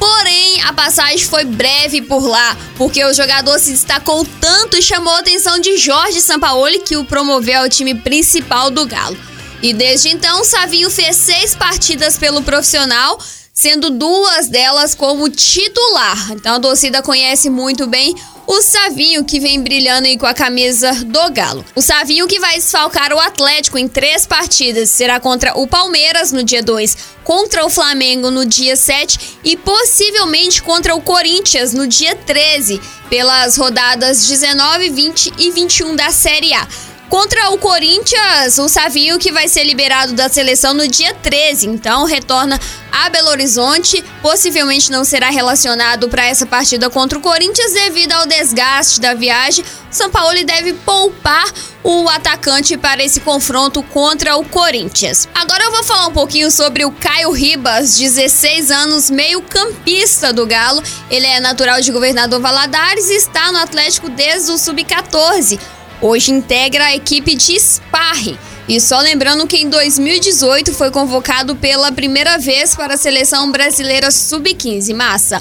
Porém, 0.00 0.60
a 0.64 0.72
passagem 0.72 1.24
foi 1.24 1.44
breve 1.44 2.02
por 2.02 2.26
lá, 2.26 2.56
porque 2.76 3.04
o 3.04 3.14
jogador 3.14 3.60
se 3.60 3.70
destacou 3.70 4.26
tanto 4.40 4.76
e 4.76 4.82
chamou 4.82 5.14
a 5.14 5.20
atenção 5.20 5.60
de 5.60 5.76
Jorge 5.76 6.20
Sampaoli, 6.20 6.80
que 6.80 6.96
o 6.96 7.04
promoveu 7.04 7.60
ao 7.60 7.68
time 7.68 7.94
principal 7.94 8.72
do 8.72 8.84
Galo. 8.84 9.16
E 9.62 9.72
desde 9.72 10.08
então, 10.08 10.44
Savinho 10.44 10.90
fez 10.90 11.14
seis 11.16 11.54
partidas 11.54 12.18
pelo 12.18 12.42
profissional, 12.42 13.18
sendo 13.54 13.88
duas 13.88 14.48
delas 14.48 14.96
como 14.96 15.30
titular. 15.30 16.32
Então 16.32 16.56
a 16.56 16.60
torcida 16.60 17.00
conhece 17.00 17.48
muito 17.48 17.86
bem 17.86 18.16
o 18.46 18.60
Savinho 18.60 19.24
que 19.24 19.40
vem 19.40 19.62
brilhando 19.62 20.06
aí 20.06 20.18
com 20.18 20.26
a 20.26 20.34
camisa 20.34 20.92
do 21.06 21.30
Galo. 21.30 21.64
O 21.74 21.80
Savinho 21.80 22.26
que 22.26 22.40
vai 22.40 22.56
desfalcar 22.56 23.12
o 23.12 23.18
Atlético 23.18 23.78
em 23.78 23.88
três 23.88 24.26
partidas 24.26 24.90
será 24.90 25.18
contra 25.18 25.56
o 25.56 25.66
Palmeiras 25.66 26.32
no 26.32 26.42
dia 26.42 26.62
2, 26.62 26.96
contra 27.22 27.64
o 27.64 27.70
Flamengo 27.70 28.30
no 28.30 28.44
dia 28.44 28.76
7 28.76 29.38
e 29.44 29.56
possivelmente 29.56 30.62
contra 30.62 30.94
o 30.94 31.00
Corinthians 31.00 31.72
no 31.72 31.86
dia 31.86 32.14
13, 32.14 32.80
pelas 33.08 33.56
rodadas 33.56 34.26
19, 34.26 34.90
20 34.90 35.32
e 35.38 35.50
21 35.50 35.96
da 35.96 36.10
Série 36.10 36.52
A. 36.52 36.68
Contra 37.08 37.50
o 37.50 37.58
Corinthians, 37.58 38.58
o 38.58 38.68
Savinho 38.68 39.18
que 39.18 39.30
vai 39.30 39.46
ser 39.46 39.64
liberado 39.64 40.14
da 40.14 40.28
seleção 40.28 40.74
no 40.74 40.88
dia 40.88 41.14
13, 41.14 41.68
então 41.68 42.04
retorna 42.04 42.58
a 42.90 43.08
Belo 43.08 43.30
Horizonte. 43.30 44.02
Possivelmente 44.22 44.90
não 44.90 45.04
será 45.04 45.30
relacionado 45.30 46.08
para 46.08 46.24
essa 46.24 46.46
partida 46.46 46.88
contra 46.88 47.18
o 47.18 47.22
Corinthians 47.22 47.72
devido 47.72 48.12
ao 48.12 48.26
desgaste 48.26 49.00
da 49.00 49.14
viagem. 49.14 49.64
O 49.64 49.94
São 49.94 50.10
Paulo 50.10 50.32
deve 50.44 50.72
poupar 50.72 51.44
o 51.84 52.08
atacante 52.08 52.76
para 52.76 53.04
esse 53.04 53.20
confronto 53.20 53.82
contra 53.82 54.36
o 54.36 54.44
Corinthians. 54.44 55.28
Agora 55.34 55.64
eu 55.64 55.70
vou 55.70 55.84
falar 55.84 56.06
um 56.06 56.12
pouquinho 56.12 56.50
sobre 56.50 56.84
o 56.84 56.90
Caio 56.90 57.30
Ribas, 57.30 57.96
16 57.98 58.70
anos, 58.70 59.10
meio-campista 59.10 60.32
do 60.32 60.46
Galo. 60.46 60.82
Ele 61.10 61.26
é 61.26 61.38
natural 61.40 61.80
de 61.80 61.92
Governador 61.92 62.40
Valadares 62.40 63.10
e 63.10 63.16
está 63.16 63.52
no 63.52 63.58
Atlético 63.58 64.08
desde 64.08 64.50
o 64.50 64.58
sub-14. 64.58 65.60
Hoje 66.04 66.32
integra 66.32 66.84
a 66.84 66.94
equipe 66.94 67.34
de 67.34 67.58
Sparre. 67.58 68.38
E 68.68 68.78
só 68.78 69.00
lembrando 69.00 69.46
que 69.46 69.56
em 69.56 69.70
2018 69.70 70.74
foi 70.74 70.90
convocado 70.90 71.56
pela 71.56 71.90
primeira 71.92 72.36
vez 72.36 72.74
para 72.74 72.92
a 72.92 72.98
seleção 72.98 73.50
brasileira 73.50 74.10
sub-15 74.10 74.94
massa. 74.94 75.40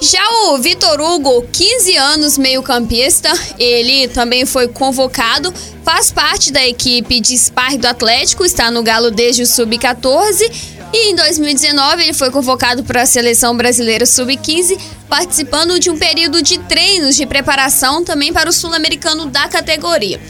Já 0.00 0.28
o 0.48 0.58
Vitor 0.58 1.00
Hugo, 1.00 1.46
15 1.52 1.96
anos, 1.96 2.36
meio-campista, 2.36 3.32
ele 3.56 4.08
também 4.08 4.44
foi 4.44 4.66
convocado, 4.66 5.54
faz 5.84 6.10
parte 6.10 6.52
da 6.52 6.66
equipe 6.66 7.20
de 7.20 7.38
Sparre 7.38 7.78
do 7.78 7.86
Atlético, 7.86 8.44
está 8.44 8.72
no 8.72 8.82
Galo 8.82 9.12
desde 9.12 9.44
o 9.44 9.46
sub-14 9.46 10.83
e 10.94 11.10
em 11.10 11.16
2019 11.16 12.04
ele 12.04 12.12
foi 12.12 12.30
convocado 12.30 12.84
para 12.84 13.02
a 13.02 13.06
seleção 13.06 13.56
brasileira 13.56 14.06
sub-15, 14.06 14.78
participando 15.08 15.80
de 15.80 15.90
um 15.90 15.98
período 15.98 16.40
de 16.40 16.56
treinos 16.56 17.16
de 17.16 17.26
preparação 17.26 18.04
também 18.04 18.32
para 18.32 18.48
o 18.48 18.52
sul-americano 18.52 19.26
da 19.26 19.48
categoria. 19.48 20.20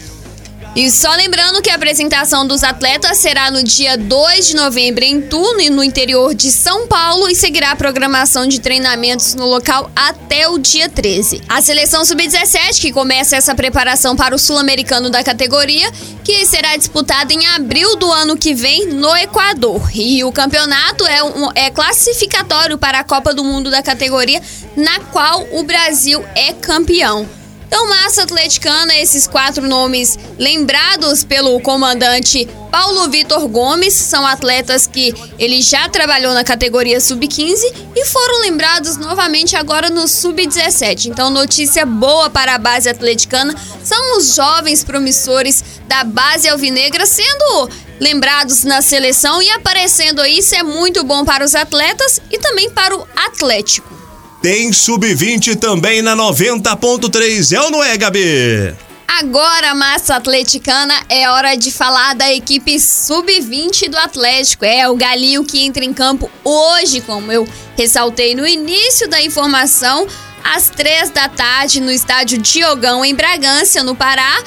E 0.75 0.91
só 0.91 1.09
lembrando 1.15 1.61
que 1.61 1.69
a 1.69 1.75
apresentação 1.75 2.45
dos 2.45 2.61
atletas 2.61 3.17
será 3.17 3.49
no 3.49 3.63
dia 3.63 3.97
2 3.97 4.47
de 4.47 4.55
novembro 4.57 5.05
em 5.05 5.21
Tuno, 5.21 5.69
no 5.71 5.81
interior 5.81 6.35
de 6.35 6.51
São 6.51 6.85
Paulo, 6.85 7.29
e 7.29 7.35
seguirá 7.35 7.71
a 7.71 7.75
programação 7.77 8.45
de 8.45 8.59
treinamentos 8.59 9.35
no 9.35 9.45
local 9.45 9.89
até 9.95 10.49
o 10.49 10.57
dia 10.57 10.89
13. 10.89 11.41
A 11.47 11.61
seleção 11.61 12.03
sub-17, 12.03 12.81
que 12.81 12.91
começa 12.91 13.37
essa 13.37 13.55
preparação 13.55 14.17
para 14.17 14.35
o 14.35 14.37
sul-americano 14.37 15.09
da 15.09 15.23
categoria, 15.23 15.89
que 16.25 16.45
será 16.45 16.75
disputada 16.75 17.31
em 17.31 17.47
abril 17.47 17.95
do 17.95 18.11
ano 18.11 18.35
que 18.35 18.53
vem 18.53 18.87
no 18.87 19.15
Equador. 19.15 19.81
E 19.95 20.25
o 20.25 20.31
campeonato 20.33 21.07
é, 21.07 21.23
um, 21.23 21.51
é 21.55 21.71
classificatório 21.71 22.77
para 22.77 22.99
a 22.99 23.03
Copa 23.05 23.33
do 23.33 23.45
Mundo 23.45 23.71
da 23.71 23.81
categoria, 23.81 24.41
na 24.75 24.99
qual 24.99 25.47
o 25.53 25.63
Brasil 25.63 26.21
é 26.35 26.51
campeão. 26.51 27.44
Então, 27.67 27.89
massa 27.89 28.23
atleticana, 28.23 28.95
esses 28.95 29.27
quatro 29.27 29.67
nomes 29.67 30.17
lembrados 30.37 31.23
pelo 31.23 31.59
comandante 31.59 32.47
Paulo 32.71 33.09
Vitor 33.09 33.47
Gomes 33.47 33.93
são 33.93 34.25
atletas 34.27 34.85
que 34.85 35.13
ele 35.39 35.61
já 35.61 35.87
trabalhou 35.87 36.33
na 36.33 36.43
categoria 36.43 36.99
sub-15 36.99 37.61
e 37.95 38.05
foram 38.05 38.41
lembrados 38.41 38.97
novamente 38.97 39.55
agora 39.55 39.89
no 39.89 40.07
sub-17. 40.07 41.05
Então, 41.05 41.29
notícia 41.29 41.85
boa 41.85 42.29
para 42.29 42.55
a 42.55 42.57
base 42.57 42.89
atleticana 42.89 43.55
são 43.83 44.17
os 44.17 44.35
jovens 44.35 44.83
promissores 44.83 45.63
da 45.87 46.03
base 46.03 46.49
alvinegra 46.49 47.05
sendo 47.05 47.69
lembrados 47.99 48.63
na 48.63 48.81
seleção 48.81 49.41
e 49.41 49.49
aparecendo 49.51 50.21
aí. 50.21 50.39
Isso 50.39 50.53
é 50.55 50.63
muito 50.63 51.03
bom 51.03 51.23
para 51.23 51.45
os 51.45 51.55
atletas 51.55 52.19
e 52.29 52.37
também 52.37 52.69
para 52.69 52.95
o 52.95 53.07
Atlético. 53.15 54.04
Tem 54.45 54.71
sub-20 54.71 55.55
também 55.55 56.03
na 56.03 56.15
90.3, 56.15 57.51
é 57.51 57.59
ou 57.59 57.71
não 57.71 57.83
é, 57.83 57.97
Gabi? 57.97 58.75
Agora, 59.07 59.73
massa 59.73 60.17
atleticana, 60.17 60.93
é 61.09 61.27
hora 61.27 61.55
de 61.55 61.71
falar 61.71 62.13
da 62.13 62.31
equipe 62.31 62.79
sub-20 62.79 63.89
do 63.89 63.97
Atlético. 63.97 64.63
É 64.63 64.87
o 64.87 64.95
Galinho 64.95 65.43
que 65.43 65.65
entra 65.65 65.83
em 65.83 65.91
campo 65.91 66.29
hoje, 66.43 67.01
como 67.01 67.31
eu 67.31 67.47
ressaltei 67.75 68.35
no 68.35 68.45
início 68.45 69.09
da 69.09 69.19
informação, 69.19 70.05
às 70.43 70.69
três 70.69 71.09
da 71.09 71.27
tarde 71.27 71.81
no 71.81 71.89
estádio 71.89 72.37
Diogão, 72.37 73.03
em 73.03 73.15
Bragança, 73.15 73.83
no 73.83 73.95
Pará. 73.95 74.43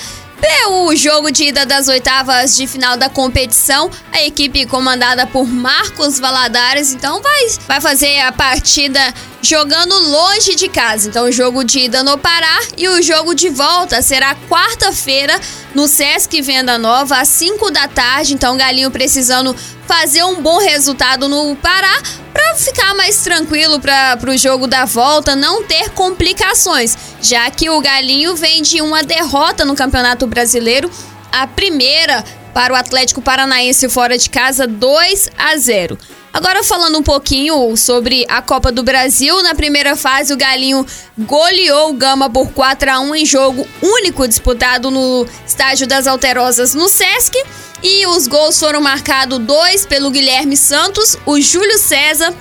O 0.88 0.96
jogo 0.96 1.30
de 1.30 1.44
ida 1.44 1.66
das 1.66 1.86
oitavas 1.88 2.56
de 2.56 2.66
final 2.66 2.96
da 2.96 3.10
competição, 3.10 3.90
a 4.10 4.22
equipe 4.22 4.64
comandada 4.64 5.26
por 5.26 5.46
Marcos 5.46 6.18
Valadares, 6.18 6.92
então 6.92 7.20
vai, 7.20 7.48
vai 7.66 7.80
fazer 7.80 8.20
a 8.20 8.32
partida 8.32 9.00
jogando 9.42 9.94
longe 9.94 10.54
de 10.54 10.68
casa. 10.68 11.08
Então, 11.08 11.26
o 11.26 11.32
jogo 11.32 11.62
de 11.62 11.80
ida 11.80 12.02
no 12.02 12.16
Pará 12.16 12.60
e 12.76 12.88
o 12.88 13.02
jogo 13.02 13.34
de 13.34 13.48
volta 13.50 14.00
será 14.00 14.34
quarta-feira 14.48 15.38
no 15.74 15.86
Sesc 15.86 16.40
Venda 16.40 16.78
Nova, 16.78 17.20
às 17.20 17.28
5 17.28 17.70
da 17.70 17.86
tarde. 17.86 18.34
Então, 18.34 18.56
Galinho 18.56 18.90
precisando 18.90 19.54
fazer 19.86 20.22
um 20.22 20.40
bom 20.42 20.58
resultado 20.58 21.28
no 21.28 21.54
Pará 21.56 22.02
para 22.32 22.54
ficar 22.54 22.94
mais 22.94 23.16
tranquilo 23.18 23.80
para 23.80 24.30
o 24.30 24.36
jogo 24.36 24.66
da 24.66 24.84
volta, 24.84 25.34
não 25.34 25.62
ter 25.64 25.90
complicações, 25.90 26.96
já 27.20 27.50
que 27.50 27.68
o 27.70 27.80
Galinho 27.80 28.34
vem 28.36 28.62
de 28.62 28.80
uma 28.80 29.02
derrota 29.02 29.64
no 29.64 29.74
Campeonato 29.74 30.26
Brasileiro, 30.26 30.90
a 31.32 31.46
primeira 31.46 32.24
para 32.54 32.72
o 32.72 32.76
Atlético 32.76 33.22
Paranaense 33.22 33.88
fora 33.88 34.18
de 34.18 34.28
casa 34.30 34.66
2 34.66 35.30
a 35.36 35.56
0. 35.56 35.98
Agora 36.32 36.62
falando 36.62 36.98
um 36.98 37.02
pouquinho 37.02 37.76
sobre 37.76 38.24
a 38.28 38.42
Copa 38.42 38.70
do 38.70 38.82
Brasil, 38.82 39.42
na 39.42 39.54
primeira 39.54 39.96
fase 39.96 40.32
o 40.32 40.36
Galinho 40.36 40.84
goleou 41.18 41.90
o 41.90 41.94
Gama 41.94 42.28
por 42.28 42.50
4 42.52 42.90
a 42.90 43.00
1 43.00 43.14
em 43.16 43.26
jogo 43.26 43.66
único 43.82 44.26
disputado 44.28 44.90
no 44.90 45.26
Estádio 45.46 45.86
das 45.86 46.06
Alterosas 46.06 46.74
no 46.74 46.88
Sesc. 46.88 47.34
E 47.82 48.06
os 48.08 48.26
gols 48.26 48.58
foram 48.58 48.80
marcados 48.80 49.38
dois 49.38 49.86
pelo 49.86 50.10
Guilherme 50.10 50.56
Santos, 50.56 51.16
o 51.24 51.40
Júlio 51.40 51.78
César 51.78 52.34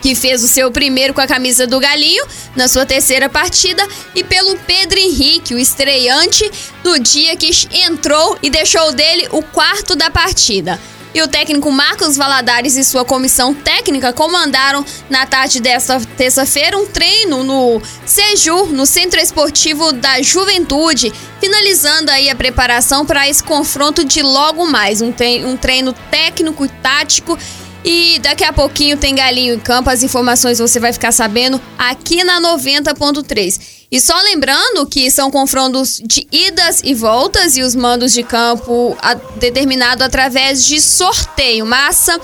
que 0.00 0.14
fez 0.14 0.42
o 0.42 0.48
seu 0.48 0.70
primeiro 0.70 1.14
com 1.14 1.20
a 1.20 1.26
camisa 1.26 1.66
do 1.66 1.78
Galinho 1.78 2.24
na 2.56 2.68
sua 2.68 2.86
terceira 2.86 3.28
partida, 3.28 3.86
e 4.14 4.24
pelo 4.24 4.56
Pedro 4.58 4.98
Henrique, 4.98 5.54
o 5.54 5.58
estreante 5.58 6.50
do 6.82 6.98
dia 6.98 7.36
que 7.36 7.50
entrou 7.72 8.38
e 8.42 8.50
deixou 8.50 8.92
dele 8.92 9.28
o 9.30 9.42
quarto 9.42 9.94
da 9.94 10.10
partida. 10.10 10.80
E 11.12 11.20
o 11.22 11.26
técnico 11.26 11.72
Marcos 11.72 12.16
Valadares 12.16 12.76
e 12.76 12.84
sua 12.84 13.04
comissão 13.04 13.52
técnica 13.52 14.12
comandaram 14.12 14.84
na 15.08 15.26
tarde 15.26 15.58
desta 15.60 16.00
terça-feira 16.16 16.78
um 16.78 16.86
treino 16.86 17.42
no 17.42 17.82
Sejur, 18.06 18.72
no 18.72 18.86
Centro 18.86 19.18
Esportivo 19.18 19.92
da 19.92 20.22
Juventude, 20.22 21.12
finalizando 21.40 22.12
aí 22.12 22.30
a 22.30 22.36
preparação 22.36 23.04
para 23.04 23.28
esse 23.28 23.42
confronto 23.42 24.04
de 24.04 24.22
logo 24.22 24.66
mais, 24.66 25.02
um 25.02 25.10
treino, 25.10 25.92
técnico 26.12 26.64
e 26.64 26.68
tático 26.68 27.36
e 27.84 28.18
daqui 28.20 28.44
a 28.44 28.52
pouquinho 28.52 28.96
tem 28.96 29.14
galinho 29.14 29.54
em 29.54 29.58
campo, 29.58 29.90
as 29.90 30.02
informações 30.02 30.58
você 30.58 30.78
vai 30.78 30.92
ficar 30.92 31.12
sabendo 31.12 31.60
aqui 31.78 32.22
na 32.24 32.40
90.3. 32.40 33.80
E 33.90 34.00
só 34.00 34.14
lembrando 34.22 34.86
que 34.86 35.10
são 35.10 35.30
confrontos 35.30 36.00
de 36.04 36.26
idas 36.30 36.80
e 36.84 36.94
voltas 36.94 37.56
e 37.56 37.62
os 37.62 37.74
mandos 37.74 38.12
de 38.12 38.22
campo 38.22 38.96
a, 39.02 39.14
determinado 39.14 40.04
através 40.04 40.64
de 40.64 40.80
sorteio. 40.80 41.66
Massa. 41.66 42.20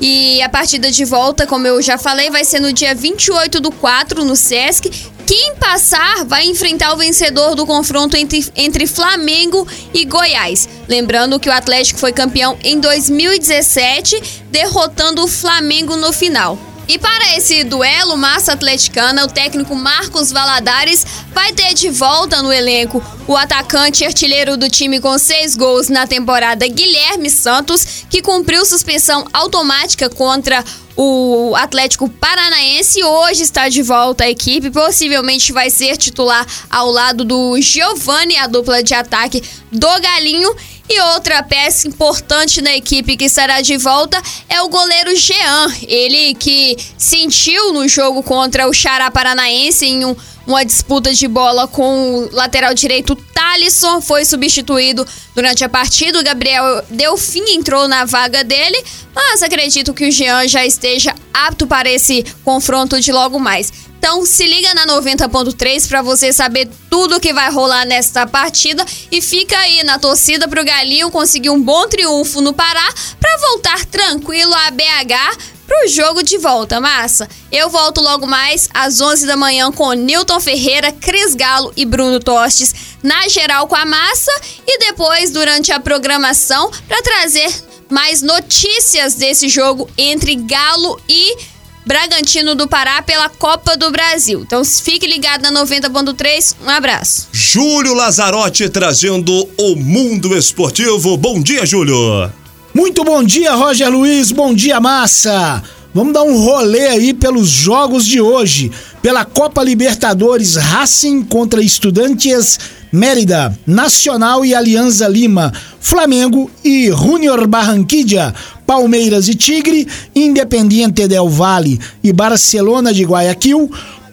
E 0.00 0.40
a 0.40 0.48
partida 0.48 0.90
de 0.90 1.04
volta, 1.04 1.46
como 1.46 1.66
eu 1.66 1.82
já 1.82 1.98
falei, 1.98 2.30
vai 2.30 2.44
ser 2.44 2.58
no 2.58 2.72
dia 2.72 2.94
28 2.94 3.60
do 3.60 3.70
4 3.70 4.24
no 4.24 4.34
Sesc. 4.34 4.90
Quem 5.26 5.54
passar 5.56 6.24
vai 6.24 6.46
enfrentar 6.46 6.92
o 6.92 6.96
vencedor 6.96 7.54
do 7.54 7.66
confronto 7.66 8.16
entre, 8.16 8.44
entre 8.56 8.86
Flamengo 8.86 9.68
e 9.92 10.04
Goiás. 10.04 10.68
Lembrando 10.88 11.38
que 11.38 11.48
o 11.48 11.52
Atlético 11.52 12.00
foi 12.00 12.12
campeão 12.12 12.58
em 12.64 12.80
2017, 12.80 14.42
derrotando 14.50 15.22
o 15.22 15.28
Flamengo 15.28 15.96
no 15.96 16.12
final. 16.12 16.58
E 16.90 16.98
para 16.98 17.36
esse 17.36 17.62
duelo 17.62 18.16
massa 18.16 18.54
atleticana, 18.54 19.24
o 19.24 19.28
técnico 19.28 19.76
Marcos 19.76 20.32
Valadares 20.32 21.06
vai 21.32 21.52
ter 21.52 21.72
de 21.72 21.88
volta 21.88 22.42
no 22.42 22.52
elenco 22.52 23.00
o 23.28 23.36
atacante 23.36 24.04
artilheiro 24.04 24.56
do 24.56 24.68
time 24.68 24.98
com 24.98 25.16
seis 25.16 25.54
gols 25.54 25.88
na 25.88 26.04
temporada, 26.04 26.66
Guilherme 26.66 27.30
Santos, 27.30 28.04
que 28.10 28.20
cumpriu 28.20 28.66
suspensão 28.66 29.24
automática 29.32 30.10
contra 30.10 30.64
o 30.96 31.54
Atlético 31.56 32.08
Paranaense 32.08 33.02
hoje 33.04 33.42
está 33.44 33.68
de 33.68 33.82
volta 33.82 34.24
à 34.24 34.28
equipe, 34.28 34.70
possivelmente 34.70 35.52
vai 35.52 35.70
ser 35.70 35.96
titular 35.96 36.44
ao 36.68 36.90
lado 36.90 37.24
do 37.24 37.58
Giovani, 37.60 38.36
a 38.36 38.48
dupla 38.48 38.82
de 38.82 38.94
ataque 38.94 39.42
do 39.70 39.88
Galinho. 40.00 40.54
E 40.92 41.00
outra 41.14 41.40
peça 41.40 41.86
importante 41.86 42.60
na 42.60 42.74
equipe 42.74 43.16
que 43.16 43.26
estará 43.26 43.60
de 43.60 43.76
volta 43.76 44.20
é 44.48 44.60
o 44.60 44.68
goleiro 44.68 45.14
Jean. 45.14 45.72
Ele 45.86 46.34
que 46.34 46.76
sentiu 46.98 47.72
no 47.72 47.86
jogo 47.86 48.24
contra 48.24 48.68
o 48.68 48.74
Xará 48.74 49.08
Paranaense 49.08 49.86
em 49.86 50.04
um, 50.04 50.16
uma 50.44 50.64
disputa 50.64 51.14
de 51.14 51.28
bola 51.28 51.68
com 51.68 52.24
o 52.24 52.30
lateral 52.32 52.74
direito 52.74 53.14
Thalisson. 53.14 54.00
Foi 54.00 54.24
substituído 54.24 55.06
durante 55.32 55.62
a 55.62 55.68
partida. 55.68 56.18
O 56.18 56.24
Gabriel 56.24 56.84
Delfim 56.90 57.44
entrou 57.54 57.86
na 57.86 58.04
vaga 58.04 58.42
dele. 58.42 58.84
Mas 59.14 59.44
acredito 59.44 59.94
que 59.94 60.08
o 60.08 60.10
Jean 60.10 60.48
já 60.48 60.66
esteja 60.66 61.14
apto 61.32 61.68
para 61.68 61.88
esse 61.88 62.24
confronto 62.44 63.00
de 63.00 63.12
logo 63.12 63.38
mais. 63.38 63.72
Então 64.00 64.24
se 64.24 64.46
liga 64.46 64.72
na 64.72 64.86
90.3 64.86 65.86
para 65.86 66.00
você 66.00 66.32
saber 66.32 66.70
tudo 66.88 67.20
que 67.20 67.34
vai 67.34 67.50
rolar 67.50 67.84
nesta 67.84 68.26
partida 68.26 68.82
e 69.12 69.20
fica 69.20 69.58
aí 69.58 69.84
na 69.84 69.98
torcida 69.98 70.48
pro 70.48 70.64
Galinho 70.64 71.10
conseguir 71.10 71.50
um 71.50 71.60
bom 71.60 71.86
triunfo 71.86 72.40
no 72.40 72.54
Pará 72.54 72.94
para 73.20 73.36
voltar 73.36 73.84
tranquilo 73.84 74.54
a 74.54 74.70
BH 74.70 75.38
pro 75.66 75.86
jogo 75.88 76.22
de 76.22 76.38
volta, 76.38 76.80
massa. 76.80 77.28
Eu 77.52 77.68
volto 77.68 78.00
logo 78.00 78.26
mais 78.26 78.70
às 78.72 79.02
11 79.02 79.26
da 79.26 79.36
manhã 79.36 79.70
com 79.70 79.92
Newton 79.92 80.40
Ferreira, 80.40 80.90
Cris 80.92 81.34
Galo 81.34 81.70
e 81.76 81.84
Bruno 81.84 82.18
Tostes 82.18 82.74
na 83.02 83.28
geral 83.28 83.68
com 83.68 83.76
a 83.76 83.84
massa 83.84 84.32
e 84.66 84.78
depois 84.78 85.30
durante 85.30 85.72
a 85.72 85.78
programação 85.78 86.70
para 86.88 87.02
trazer 87.02 87.52
mais 87.90 88.22
notícias 88.22 89.14
desse 89.14 89.46
jogo 89.48 89.90
entre 89.98 90.36
Galo 90.36 90.98
e 91.06 91.36
Bragantino 91.84 92.54
do 92.54 92.68
Pará 92.68 93.02
pela 93.02 93.28
Copa 93.28 93.76
do 93.76 93.90
Brasil. 93.90 94.42
Então 94.42 94.64
fique 94.64 95.06
ligado 95.06 95.42
na 95.42 95.52
90.3. 95.52 96.56
Um 96.64 96.68
abraço. 96.68 97.28
Júlio 97.32 97.94
Lazarotti 97.94 98.68
trazendo 98.68 99.48
o 99.58 99.76
mundo 99.76 100.36
esportivo. 100.36 101.16
Bom 101.16 101.40
dia, 101.40 101.64
Júlio. 101.64 102.30
Muito 102.72 103.02
bom 103.02 103.22
dia, 103.22 103.54
Roger 103.54 103.90
Luiz. 103.90 104.30
Bom 104.30 104.54
dia, 104.54 104.80
massa. 104.80 105.62
Vamos 105.92 106.12
dar 106.12 106.22
um 106.22 106.38
rolê 106.38 106.86
aí 106.86 107.12
pelos 107.12 107.48
jogos 107.48 108.06
de 108.06 108.20
hoje. 108.20 108.70
Pela 109.02 109.24
Copa 109.24 109.62
Libertadores, 109.62 110.56
Racing 110.56 111.22
contra 111.22 111.62
Estudantes 111.62 112.58
Mérida, 112.92 113.56
Nacional 113.64 114.44
e 114.44 114.52
Alianza 114.52 115.06
Lima, 115.06 115.52
Flamengo 115.80 116.50
e 116.64 116.90
Junior 116.90 117.46
Barranquilla, 117.46 118.34
Palmeiras 118.66 119.28
e 119.28 119.34
Tigre, 119.34 119.86
Independiente 120.14 121.06
del 121.06 121.28
Valle 121.28 121.78
e 122.02 122.12
Barcelona 122.12 122.92
de 122.92 123.04
Guayaquil, 123.04 123.70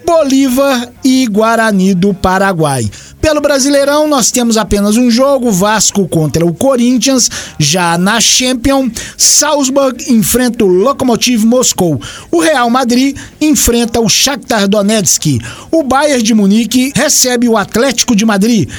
Bolívar 0.08 0.90
e 1.04 1.28
Guarani 1.28 1.94
do 1.94 2.14
Paraguai. 2.14 2.90
Pelo 3.20 3.42
Brasileirão, 3.42 4.08
nós 4.08 4.32
temos 4.32 4.56
apenas 4.56 4.96
um 4.96 5.12
jogo: 5.12 5.52
Vasco 5.52 6.08
contra 6.08 6.46
o 6.46 6.54
Corinthians. 6.54 7.30
Já 7.60 7.98
na 7.98 8.22
Champions, 8.22 8.94
Salzburg 9.18 10.10
enfrenta 10.10 10.64
o 10.64 10.68
Lokomotiv 10.70 11.44
Moscou. 11.44 12.00
O 12.32 12.40
Real 12.40 12.70
Madrid 12.70 13.18
enfrenta 13.42 14.00
o 14.00 14.08
Shakhtar 14.08 14.66
Donetsk. 14.70 15.40
O 15.70 15.84
Bayern 15.84 16.24
de 16.24 16.34
Munique 16.34 16.94
recebe 16.96 17.50
o 17.50 17.58
Atlético 17.58 18.16
de 18.16 18.26
Madrid. 18.26 18.70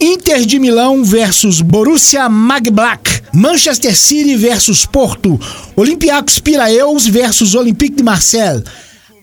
Inter 0.00 0.44
de 0.44 0.58
Milão 0.58 1.04
versus 1.04 1.60
Borussia 1.60 2.28
Magblack, 2.28 3.22
Manchester 3.32 3.96
City 3.96 4.34
versus 4.34 4.84
Porto, 4.84 5.38
Olympiacos 5.76 6.40
Piraeus 6.40 7.06
versus 7.06 7.54
Olympique 7.54 7.94
de 7.94 8.02
Marseille, 8.02 8.64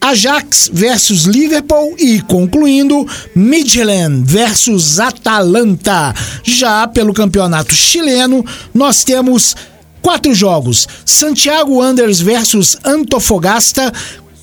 Ajax 0.01 0.69
versus 0.71 1.25
Liverpool 1.25 1.95
e 1.97 2.21
concluindo 2.21 3.05
Midland 3.35 4.23
versus 4.25 4.99
Atalanta. 4.99 6.13
Já 6.43 6.87
pelo 6.87 7.13
campeonato 7.13 7.73
chileno, 7.73 8.45
nós 8.73 9.03
temos 9.03 9.55
quatro 10.01 10.33
jogos: 10.33 10.87
Santiago 11.05 11.81
Anders 11.81 12.21
versus 12.21 12.77
Antofagasta, 12.83 13.91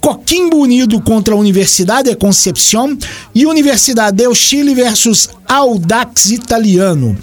Coquimbo 0.01 0.59
Unido 0.59 1.01
contra 1.01 1.35
a 1.35 1.39
Universidade 1.39 2.11
de 2.11 2.17
Concepción 2.17 2.97
e 3.35 3.47
Universidade 3.47 4.25
do 4.25 4.35
Chile 4.35 4.75
versus 4.75 5.29
Audax 5.49 6.31
Italiano. 6.31 7.17